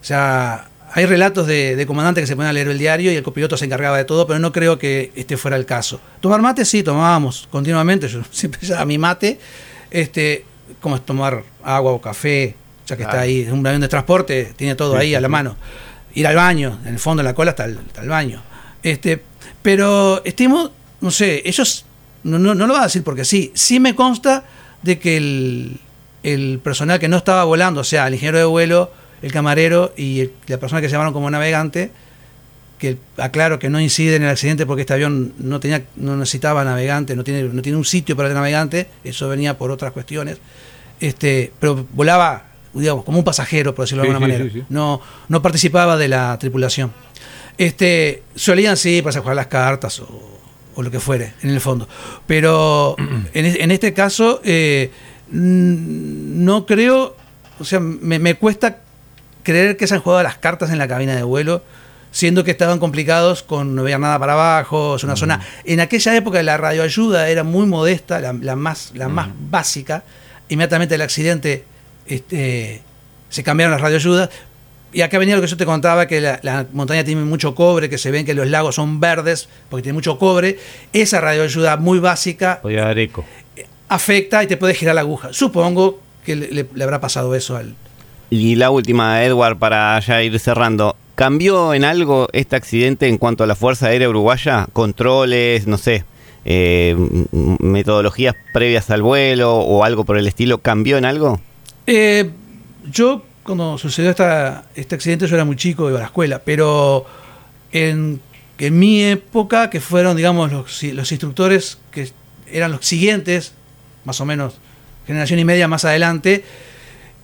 O 0.00 0.04
sea, 0.04 0.67
hay 0.92 1.06
relatos 1.06 1.46
de, 1.46 1.76
de 1.76 1.86
comandantes 1.86 2.22
que 2.22 2.26
se 2.26 2.36
ponían 2.36 2.50
a 2.50 2.52
leer 2.52 2.68
el 2.68 2.78
diario 2.78 3.12
y 3.12 3.16
el 3.16 3.22
copiloto 3.22 3.56
se 3.56 3.64
encargaba 3.66 3.96
de 3.96 4.04
todo, 4.04 4.26
pero 4.26 4.38
no 4.38 4.52
creo 4.52 4.78
que 4.78 5.12
este 5.14 5.36
fuera 5.36 5.56
el 5.56 5.66
caso. 5.66 6.00
Tomar 6.20 6.40
mate, 6.40 6.64
sí, 6.64 6.82
tomábamos 6.82 7.46
continuamente. 7.50 8.08
Yo 8.08 8.22
siempre 8.30 8.60
ya 8.66 8.84
mi 8.84 8.98
mate, 8.98 9.38
este, 9.90 10.44
como 10.80 10.96
es 10.96 11.04
tomar 11.04 11.44
agua 11.62 11.92
o 11.92 12.00
café, 12.00 12.54
ya 12.86 12.96
que 12.96 13.02
está 13.02 13.20
ahí, 13.20 13.42
es 13.42 13.52
un 13.52 13.66
avión 13.66 13.82
de 13.82 13.88
transporte, 13.88 14.54
tiene 14.56 14.74
todo 14.74 14.94
Sí, 14.94 15.00
ahí 15.00 15.08
sí, 15.08 15.14
a 15.14 15.20
la 15.20 15.28
mano. 15.28 15.56
Ir 16.14 16.26
al 16.26 16.36
baño, 16.36 16.78
en 16.84 16.94
el 16.94 16.98
fondo, 16.98 17.20
en 17.20 17.26
la 17.26 17.34
cola 17.34 17.50
está 17.50 17.64
el, 17.66 18.08
baño. 18.08 18.42
Este, 18.82 19.22
pero 19.60 20.22
estimo, 20.24 20.70
no 21.00 21.10
sé, 21.10 21.42
ellos 21.44 21.84
no, 22.22 22.38
no, 22.38 22.54
no 22.54 22.66
lo 22.66 22.72
van 22.72 22.82
a 22.82 22.86
decir 22.86 23.04
porque 23.04 23.24
sí. 23.24 23.52
Sí 23.54 23.78
me 23.78 23.94
consta 23.94 24.44
de 24.82 24.98
que 24.98 25.18
el, 25.18 25.80
el 26.22 26.60
personal 26.62 26.98
que 26.98 27.08
no 27.08 27.18
estaba 27.18 27.44
volando, 27.44 27.82
o 27.82 27.84
sea, 27.84 28.06
el 28.06 28.14
ingeniero 28.14 28.38
de 28.38 28.44
vuelo, 28.44 28.90
el 29.22 29.32
camarero 29.32 29.92
y 29.96 30.20
el- 30.20 30.32
la 30.46 30.58
persona 30.58 30.80
que 30.80 30.88
se 30.88 30.92
llamaron 30.92 31.12
como 31.12 31.30
navegante, 31.30 31.90
que 32.78 32.96
aclaro 33.16 33.58
que 33.58 33.68
no 33.68 33.80
incide 33.80 34.16
en 34.16 34.22
el 34.22 34.28
accidente 34.28 34.64
porque 34.64 34.82
este 34.82 34.94
avión 34.94 35.32
no 35.38 35.58
tenía 35.58 35.82
no 35.96 36.16
necesitaba 36.16 36.62
navegante, 36.64 37.16
no 37.16 37.24
tiene, 37.24 37.42
no 37.44 37.60
tiene 37.62 37.76
un 37.76 37.84
sitio 37.84 38.14
para 38.16 38.28
el 38.28 38.34
navegante, 38.34 38.86
eso 39.02 39.28
venía 39.28 39.58
por 39.58 39.70
otras 39.72 39.92
cuestiones. 39.92 40.38
Este, 41.00 41.52
pero 41.58 41.86
volaba, 41.92 42.44
digamos, 42.72 43.04
como 43.04 43.18
un 43.18 43.24
pasajero, 43.24 43.74
por 43.74 43.84
decirlo 43.84 44.02
de 44.04 44.10
alguna 44.10 44.26
sí, 44.26 44.32
manera. 44.32 44.52
sí. 44.52 44.62
No, 44.68 45.00
no 45.28 45.42
participaba 45.42 45.96
de 45.96 46.06
la 46.08 46.38
tripulación. 46.38 46.92
Este, 47.56 48.22
solían 48.36 48.76
sí 48.76 49.02
para 49.02 49.18
jugar 49.20 49.34
las 49.36 49.46
cartas 49.48 49.98
o, 50.00 50.40
o 50.76 50.82
lo 50.82 50.90
que 50.92 51.00
fuere, 51.00 51.32
en 51.42 51.50
el 51.50 51.60
fondo. 51.60 51.88
Pero 52.28 52.94
en, 53.34 53.44
en 53.60 53.70
este 53.72 53.92
caso, 53.92 54.40
eh, 54.44 54.90
no 55.30 56.66
creo, 56.66 57.16
o 57.58 57.64
sea, 57.64 57.80
me, 57.80 58.18
me 58.18 58.34
cuesta 58.36 58.82
creer 59.52 59.76
que 59.78 59.86
se 59.86 59.94
han 59.94 60.00
jugado 60.00 60.22
las 60.22 60.36
cartas 60.36 60.70
en 60.70 60.76
la 60.78 60.86
cabina 60.86 61.16
de 61.16 61.22
vuelo, 61.22 61.62
siendo 62.10 62.44
que 62.44 62.50
estaban 62.50 62.78
complicados 62.78 63.42
con 63.42 63.74
no 63.74 63.82
había 63.82 63.98
nada 63.98 64.18
para 64.18 64.34
abajo, 64.34 64.96
es 64.96 65.04
una 65.04 65.16
zona. 65.16 65.40
En 65.64 65.80
aquella 65.80 66.14
época 66.16 66.42
la 66.42 66.56
radioayuda 66.58 67.28
era 67.30 67.44
muy 67.44 67.66
modesta, 67.66 68.20
la, 68.20 68.32
la 68.34 68.56
más, 68.56 68.92
la 68.94 69.08
más 69.08 69.28
básica. 69.50 70.02
Inmediatamente 70.48 70.94
el 70.96 71.02
accidente 71.02 71.64
este, 72.06 72.82
se 73.30 73.42
cambiaron 73.42 73.72
las 73.72 73.80
radioayudas. 73.80 74.28
Y 74.90 75.02
acá 75.02 75.18
venía 75.18 75.34
lo 75.36 75.42
que 75.42 75.48
yo 75.48 75.56
te 75.58 75.66
contaba, 75.66 76.06
que 76.06 76.20
la, 76.20 76.40
la 76.42 76.66
montaña 76.72 77.04
tiene 77.04 77.22
mucho 77.22 77.54
cobre, 77.54 77.90
que 77.90 77.98
se 77.98 78.10
ven 78.10 78.24
que 78.24 78.32
los 78.32 78.46
lagos 78.48 78.74
son 78.76 79.00
verdes 79.00 79.48
porque 79.68 79.82
tiene 79.82 79.94
mucho 79.94 80.18
cobre. 80.18 80.58
Esa 80.94 81.20
radioayuda 81.20 81.76
muy 81.76 81.98
básica 81.98 82.60
Podía 82.62 82.84
dar 82.84 82.98
eco. 82.98 83.24
afecta 83.88 84.42
y 84.42 84.46
te 84.46 84.56
puede 84.56 84.72
girar 84.74 84.94
la 84.94 85.02
aguja. 85.02 85.28
Supongo 85.32 86.00
que 86.24 86.36
le, 86.36 86.48
le- 86.50 86.68
le 86.74 86.84
habrá 86.84 87.00
pasado 87.00 87.34
eso 87.34 87.56
al... 87.56 87.74
Y 88.30 88.56
la 88.56 88.70
última, 88.70 89.24
Edward, 89.24 89.58
para 89.58 89.98
ya 90.00 90.22
ir 90.22 90.38
cerrando. 90.38 90.96
¿Cambió 91.14 91.74
en 91.74 91.84
algo 91.84 92.28
este 92.32 92.56
accidente 92.56 93.08
en 93.08 93.18
cuanto 93.18 93.42
a 93.42 93.46
la 93.46 93.56
Fuerza 93.56 93.86
Aérea 93.88 94.08
Uruguaya? 94.08 94.68
¿Controles, 94.72 95.66
no 95.66 95.78
sé, 95.78 96.04
eh, 96.44 96.94
metodologías 97.32 98.36
previas 98.52 98.90
al 98.90 99.02
vuelo 99.02 99.56
o 99.56 99.82
algo 99.82 100.04
por 100.04 100.18
el 100.18 100.28
estilo? 100.28 100.58
¿Cambió 100.58 100.96
en 100.98 101.04
algo? 101.04 101.40
Eh, 101.86 102.30
yo, 102.88 103.24
cuando 103.42 103.78
sucedió 103.78 104.10
esta, 104.10 104.66
este 104.76 104.94
accidente, 104.94 105.26
yo 105.26 105.34
era 105.34 105.44
muy 105.44 105.56
chico, 105.56 105.88
iba 105.88 105.98
a 105.98 106.02
la 106.02 106.06
escuela, 106.06 106.40
pero 106.44 107.06
en, 107.72 108.20
en 108.58 108.78
mi 108.78 109.02
época, 109.02 109.70
que 109.70 109.80
fueron, 109.80 110.16
digamos, 110.16 110.52
los, 110.52 110.82
los 110.82 111.10
instructores 111.10 111.78
que 111.90 112.10
eran 112.46 112.72
los 112.72 112.86
siguientes, 112.86 113.54
más 114.04 114.20
o 114.20 114.24
menos, 114.24 114.58
generación 115.06 115.40
y 115.40 115.44
media 115.44 115.66
más 115.66 115.84
adelante, 115.84 116.44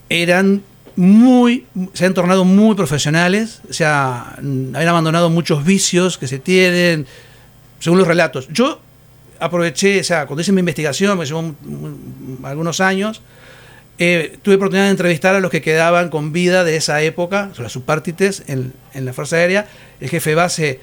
eran 0.09 0.63
muy, 0.95 1.65
se 1.93 2.05
han 2.05 2.13
tornado 2.13 2.45
muy 2.45 2.75
profesionales, 2.75 3.61
o 3.69 3.73
sea, 3.73 4.35
habían 4.37 4.87
abandonado 4.87 5.29
muchos 5.29 5.65
vicios 5.65 6.17
que 6.17 6.27
se 6.27 6.39
tienen, 6.39 7.05
según 7.79 7.99
los 7.99 8.07
relatos. 8.07 8.47
Yo 8.51 8.79
aproveché, 9.39 9.99
o 9.99 10.03
sea, 10.03 10.25
cuando 10.25 10.41
hice 10.41 10.51
mi 10.53 10.61
investigación, 10.61 11.17
me 11.17 11.25
llevó 11.25 11.39
un- 11.39 11.57
un- 11.65 12.39
algunos 12.45 12.79
años, 12.79 13.21
eh, 13.97 14.37
tuve 14.41 14.55
oportunidad 14.55 14.85
de 14.85 14.91
entrevistar 14.91 15.35
a 15.35 15.39
los 15.39 15.51
que 15.51 15.61
quedaban 15.61 16.09
con 16.09 16.31
vida 16.33 16.63
de 16.63 16.75
esa 16.77 17.01
época, 17.01 17.51
son 17.53 17.63
las 17.63 17.71
subpartites 17.73 18.43
en, 18.47 18.73
en 18.93 19.05
la 19.05 19.13
Fuerza 19.13 19.35
Aérea. 19.37 19.67
El 20.01 20.09
jefe 20.09 20.35
base, 20.35 20.79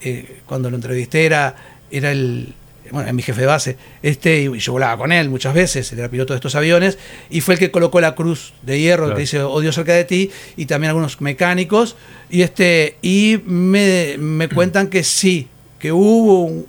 eh, 0.00 0.40
cuando 0.46 0.68
lo 0.70 0.76
entrevisté, 0.76 1.24
era, 1.26 1.54
era 1.90 2.10
el. 2.12 2.54
Bueno, 2.90 3.02
era 3.06 3.12
mi 3.12 3.22
jefe 3.22 3.40
de 3.40 3.46
base, 3.46 3.76
este, 4.02 4.42
y 4.42 4.58
yo 4.58 4.72
volaba 4.72 4.96
con 4.96 5.12
él 5.12 5.28
muchas 5.28 5.54
veces, 5.54 5.92
él 5.92 5.98
era 5.98 6.08
piloto 6.08 6.32
de 6.32 6.36
estos 6.38 6.54
aviones, 6.54 6.98
y 7.30 7.40
fue 7.40 7.54
el 7.54 7.60
que 7.60 7.70
colocó 7.70 8.00
la 8.00 8.14
cruz 8.14 8.52
de 8.62 8.80
hierro 8.80 9.04
Claro. 9.04 9.16
que 9.16 9.20
dice 9.22 9.42
odio 9.42 9.72
cerca 9.72 9.92
de 9.94 10.04
ti, 10.04 10.30
y 10.56 10.66
también 10.66 10.90
algunos 10.90 11.20
mecánicos, 11.20 11.96
y 12.30 12.42
este, 12.42 12.96
y 13.02 13.40
me, 13.46 14.16
me 14.18 14.48
cuentan 14.54 14.88
que 14.88 15.02
sí, 15.04 15.48
que 15.78 15.92
hubo 15.92 16.44
un, 16.44 16.66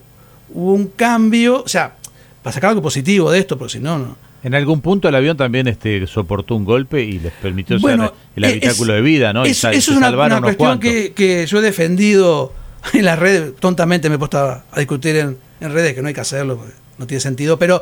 hubo 0.54 0.74
un 0.74 0.88
cambio, 0.88 1.64
o 1.64 1.68
sea, 1.68 1.96
para 2.44 2.54
sacar 2.54 2.70
algo 2.70 2.82
positivo 2.82 3.32
de 3.32 3.40
esto, 3.40 3.58
porque 3.58 3.74
si 3.74 3.80
no, 3.80 4.00
no. 4.00 4.30
En 4.42 4.56
algún 4.56 4.80
punto 4.80 5.10
el 5.10 5.16
avión 5.16 5.36
también 5.36 5.68
este, 5.68 6.08
soportó 6.08 6.56
un 6.56 6.64
golpe 6.64 7.04
y 7.04 7.20
les 7.20 7.34
permitió 7.34 7.76
el 7.76 8.44
habitáculo 8.46 8.94
es- 8.94 8.98
de 8.98 9.02
vida, 9.02 9.34
¿no? 9.34 9.46
Y 9.46 9.50
Eso, 9.50 9.70
es 9.70 9.90
una, 9.90 10.10
una 10.12 10.40
cuestión 10.42 10.80
que, 10.80 11.12
que 11.12 11.46
yo 11.46 11.60
he 11.60 11.62
defendido 11.62 12.54
en 12.94 13.04
las 13.04 13.20
redes. 13.20 13.54
Tontamente 13.60 14.08
me 14.08 14.16
he 14.16 14.18
puesto 14.18 14.38
a, 14.38 14.64
a 14.72 14.80
discutir 14.80 15.18
en, 15.18 15.38
en 15.62 15.74
redes 15.74 15.94
que 15.94 16.02
no 16.02 16.08
hay 16.08 16.14
que 16.14 16.22
hacerlo. 16.22 16.60
no 16.98 17.08
tiene 17.08 17.22
sentido, 17.22 17.58
pero 17.58 17.82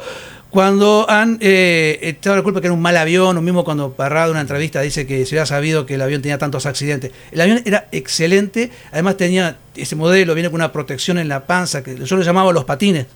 cuando 0.51 1.05
han 1.09 1.39
eh, 1.41 1.97
echado 2.03 2.35
la 2.35 2.43
culpa 2.43 2.61
que 2.61 2.67
era 2.67 2.73
un 2.73 2.81
mal 2.81 2.95
avión, 2.97 3.35
o 3.35 3.41
mismo 3.41 3.63
cuando 3.65 3.91
Parrado 3.93 4.27
en 4.27 4.31
una 4.33 4.41
entrevista 4.41 4.79
dice 4.81 5.07
que 5.07 5.25
se 5.25 5.35
había 5.35 5.45
sabido 5.47 5.85
que 5.87 5.95
el 5.95 6.01
avión 6.03 6.21
tenía 6.21 6.37
tantos 6.37 6.65
accidentes. 6.67 7.11
El 7.31 7.41
avión 7.41 7.61
era 7.65 7.87
excelente, 7.91 8.69
además 8.91 9.17
tenía 9.17 9.57
ese 9.75 9.95
modelo, 9.95 10.35
viene 10.35 10.49
con 10.49 10.55
una 10.61 10.71
protección 10.71 11.17
en 11.17 11.27
la 11.29 11.47
panza, 11.47 11.83
que 11.83 11.95
yo 11.97 12.15
lo 12.15 12.21
llamaba 12.21 12.53
los 12.53 12.63
patines. 12.65 13.07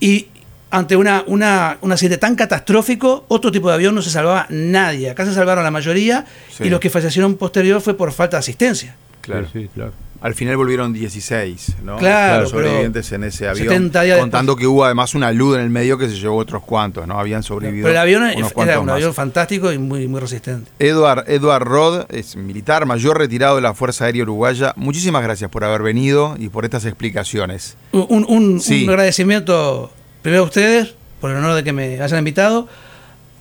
Y 0.00 0.28
ante 0.70 0.96
una, 0.96 1.24
una, 1.26 1.78
un 1.80 1.92
accidente 1.92 2.18
tan 2.18 2.34
catastrófico, 2.36 3.24
otro 3.28 3.50
tipo 3.50 3.68
de 3.68 3.74
avión 3.74 3.94
no 3.94 4.02
se 4.02 4.10
salvaba 4.10 4.46
nadie. 4.50 5.08
Acá 5.10 5.24
se 5.24 5.32
salvaron 5.32 5.64
la 5.64 5.70
mayoría 5.70 6.26
Sí. 6.56 6.64
y 6.64 6.68
los 6.68 6.78
que 6.80 6.90
fallecieron 6.90 7.36
posterior 7.36 7.80
fue 7.80 7.96
por 7.96 8.12
falta 8.12 8.36
de 8.36 8.40
asistencia. 8.40 8.96
Claro. 9.24 9.46
Sí, 9.52 9.62
sí, 9.62 9.70
claro. 9.74 9.92
Al 10.20 10.34
final 10.34 10.56
volvieron 10.56 10.94
16, 10.94 11.76
¿no? 11.84 11.98
Claro, 11.98 12.46
sobrevivientes 12.48 13.12
en 13.12 13.24
ese 13.24 13.46
avión. 13.46 13.68
70 13.68 14.02
días 14.04 14.18
contando 14.18 14.56
que 14.56 14.66
hubo 14.66 14.82
además 14.82 15.14
una 15.14 15.30
luz 15.32 15.56
en 15.56 15.60
el 15.62 15.68
medio 15.68 15.98
que 15.98 16.08
se 16.08 16.14
llevó 16.14 16.38
otros 16.38 16.62
cuantos, 16.62 17.06
¿no? 17.06 17.20
Habían 17.20 17.42
sobrevivido. 17.42 17.84
Pero 17.84 17.92
el 17.92 17.98
avión 17.98 18.22
unos 18.34 18.52
era 18.56 18.80
un 18.80 18.86
más. 18.86 18.94
avión 18.94 19.12
fantástico 19.12 19.70
y 19.70 19.76
muy, 19.76 20.08
muy 20.08 20.20
resistente. 20.20 20.70
Edward 20.78 21.62
Rod 21.64 22.06
es 22.08 22.36
militar, 22.36 22.86
mayor 22.86 23.18
retirado 23.18 23.56
de 23.56 23.62
la 23.62 23.74
Fuerza 23.74 24.06
Aérea 24.06 24.22
Uruguaya. 24.22 24.72
Muchísimas 24.76 25.22
gracias 25.22 25.50
por 25.50 25.62
haber 25.62 25.82
venido 25.82 26.36
y 26.38 26.48
por 26.48 26.64
estas 26.64 26.86
explicaciones. 26.86 27.76
Un, 27.92 28.06
un- 28.08 28.24
un- 28.28 28.60
Sí. 28.62 28.84
un 28.84 28.90
agradecimiento 28.90 29.90
primero 30.22 30.44
a 30.44 30.46
ustedes 30.46 30.94
por 31.20 31.30
el 31.32 31.36
honor 31.36 31.54
de 31.54 31.64
que 31.64 31.72
me 31.72 32.00
hayan 32.00 32.18
invitado. 32.18 32.66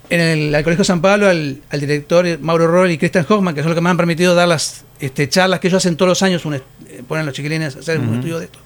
En 0.09 0.19
el 0.19 0.53
al 0.55 0.63
Colegio 0.63 0.83
San 0.83 1.01
Pablo, 1.01 1.27
al, 1.29 1.59
al 1.69 1.79
director 1.79 2.25
Mauro 2.41 2.67
Roll 2.67 2.91
y 2.91 2.97
Christian 2.97 3.25
Hoffman, 3.27 3.55
que 3.55 3.61
son 3.61 3.69
los 3.69 3.75
que 3.75 3.81
me 3.81 3.89
han 3.89 3.97
permitido 3.97 4.35
dar 4.35 4.47
las 4.47 4.83
este, 4.99 5.27
charlas 5.29 5.59
que 5.59 5.67
ellos 5.69 5.77
hacen 5.77 5.95
todos 5.95 6.09
los 6.09 6.21
años, 6.23 6.45
un 6.45 6.55
eh, 6.55 6.61
ponen 7.07 7.25
los 7.25 7.33
chiquilines 7.33 7.75
a 7.75 7.79
hacer 7.79 7.99
un 7.99 8.15
estudio 8.15 8.39
de 8.39 8.45
esto. 8.45 8.59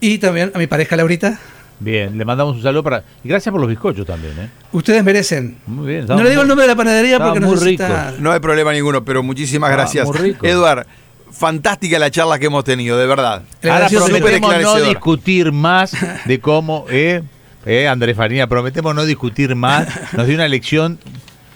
Y 0.00 0.18
también 0.18 0.50
a 0.54 0.58
mi 0.58 0.66
pareja 0.66 0.96
Laurita. 0.96 1.38
Bien, 1.78 2.16
le 2.16 2.24
mandamos 2.24 2.56
un 2.56 2.62
saludo 2.62 2.82
para. 2.84 3.04
Y 3.24 3.28
gracias 3.28 3.50
por 3.52 3.60
los 3.60 3.68
bizcochos 3.68 4.06
también, 4.06 4.32
¿eh? 4.38 4.48
Ustedes 4.72 5.02
merecen. 5.04 5.58
Muy 5.66 5.86
bien. 5.88 6.06
No 6.06 6.22
le 6.22 6.30
digo 6.30 6.42
el 6.42 6.48
nombre 6.48 6.64
de 6.64 6.68
la 6.72 6.76
panadería 6.76 7.18
porque 7.18 7.40
no 7.40 7.48
muy 7.48 7.56
ricos. 7.56 7.88
No 8.20 8.30
hay 8.32 8.40
problema 8.40 8.72
ninguno, 8.72 9.04
pero 9.04 9.22
muchísimas 9.22 9.70
Ah, 9.70 9.72
gracias. 9.74 10.06
muy 10.06 10.16
rico. 10.18 10.46
Edward, 10.46 10.86
fantástica 11.30 11.98
la 11.98 12.10
charla 12.10 12.38
que 12.38 12.46
hemos 12.46 12.62
tenido, 12.64 12.96
de 12.98 13.06
verdad. 13.06 13.42
Ahora 13.64 13.88
prometemos 13.88 14.60
no 14.62 14.80
discutir 14.80 15.50
más 15.52 15.92
de 16.24 16.40
cómo, 16.40 16.86
eh, 16.88 17.22
eh, 17.66 17.88
Andrés 17.88 18.16
Farina, 18.16 18.46
prometemos 18.46 18.94
no 18.94 19.04
discutir 19.04 19.54
más. 19.54 19.88
Nos 20.14 20.26
dio 20.26 20.34
una 20.36 20.48
lección, 20.48 20.98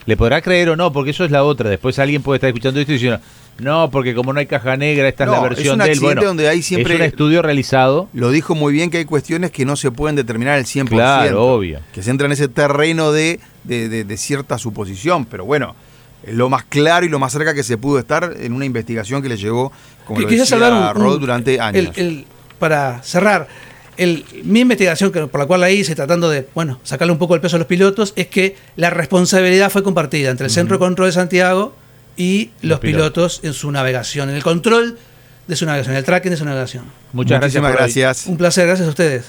le 0.07 0.17
podrá 0.17 0.41
creer 0.41 0.71
o 0.71 0.77
no, 0.77 0.93
porque 0.93 1.11
eso 1.11 1.25
es 1.25 1.31
la 1.31 1.43
otra. 1.45 1.69
Después 1.71 1.99
alguien 1.99 2.23
puede 2.23 2.37
estar 2.37 2.49
escuchando 2.49 2.79
esto 2.81 2.93
y 2.93 2.95
diciendo, 2.97 3.21
no, 3.59 3.91
porque 3.91 4.15
como 4.15 4.33
no 4.33 4.39
hay 4.41 4.47
caja 4.47 4.77
negra, 4.77 5.09
esta 5.09 5.25
No, 5.27 5.33
es 5.35 5.39
la 5.41 5.45
es 5.49 5.51
versión 5.57 5.73
un 5.75 5.79
de 5.79 5.85
él. 5.85 5.91
accidente 5.93 6.15
Bueno, 6.17 6.29
donde 6.29 6.49
hay 6.49 6.63
siempre- 6.63 6.95
es 6.95 7.01
un 7.01 7.07
estudio 7.07 7.43
realizado. 7.43 8.09
Lo 8.13 8.31
dijo 8.31 8.55
muy 8.55 8.73
bien 8.73 8.91
que 8.91 8.99
hay 8.99 9.05
cuestiones 9.07 9.51
que 9.51 9.65
no 9.65 9.77
se 9.77 9.91
pueden 9.91 10.15
determinar 10.15 10.55
al 10.55 10.65
100%. 10.67 10.89
Claro, 10.89 11.43
obvio. 11.55 11.81
Que 11.93 12.03
se 12.03 12.11
entra 12.11 12.27
en 12.27 12.33
ese 12.33 12.49
terreno 12.49 13.13
de, 13.13 13.41
de- 13.65 13.89
de- 13.89 14.05
de 14.05 14.17
cierta 14.19 14.59
suposición. 14.59 15.25
Pero 15.25 15.45
bueno, 15.47 15.75
es 16.23 16.35
lo 16.35 16.51
más 16.51 16.65
claro 16.65 17.07
y 17.07 17.09
lo 17.09 17.19
más 17.19 17.33
cerca 17.33 17.55
que 17.55 17.63
se 17.63 17.79
pudo 17.79 17.99
estar 17.99 18.35
en 18.39 18.53
una 18.53 18.65
investigación 18.67 19.23
que 19.23 19.29
le 19.31 19.37
llevó, 19.39 19.73
como 20.07 20.21
lo 20.21 20.29
Quisiera 20.29 20.45
decía 20.45 20.69
un- 20.93 21.03
un- 21.03 21.03
Rod, 21.03 21.21
durante 21.21 21.59
años. 21.61 21.97
el- 21.97 22.05
el- 22.07 22.25
para 22.59 23.03
cerrar, 23.03 23.49
el- 23.97 24.25
mi 24.45 24.61
investigación 24.61 25.11
que, 25.13 25.27
por 25.27 25.41
la 25.41 25.47
cual 25.47 25.61
la 25.61 25.71
hice, 25.71 25.95
tratando 25.95 26.29
de 26.31 26.49
bueno, 26.55 26.81
sacarle 26.83 27.13
un 27.13 27.19
poco 27.19 27.35
el 27.35 27.41
peso 27.41 27.57
a 27.57 27.59
los 27.59 27.69
pilotos, 27.69 28.13
es 28.17 28.27
que 28.29 28.57
la 28.77 28.91
responsabilidad 28.91 29.71
fue 29.71 29.83
compartida 29.83 30.31
entre 30.31 30.47
el 30.47 30.51
Centro 30.53 30.77
de 30.77 30.81
Control 30.81 31.09
de 31.09 31.13
Santiago 31.13 31.75
y 32.17 32.51
los, 32.63 32.81
pilotos. 32.81 33.39
pilotos. 33.39 33.41
en 33.45 33.53
su 33.53 33.71
navegación, 33.71 34.31
en 34.31 34.37
el 34.37 34.43
control 34.43 34.99
de 35.47 35.57
su 35.57 35.65
navegación, 35.67 35.93
en 35.95 35.99
el 35.99 36.05
tracking 36.05 36.31
de 36.31 36.37
su 36.37 36.45
navegación. 36.45 36.85
Muchas 37.13 37.41
gracias. 37.41 37.63
Muchísimas 37.63 37.71
hoy. 37.73 37.77
gracias. 37.77 38.27
Un 38.27 38.37
placer, 38.37 38.67
gracias 38.67 38.87
a 38.87 38.91
ustedes. 38.91 39.25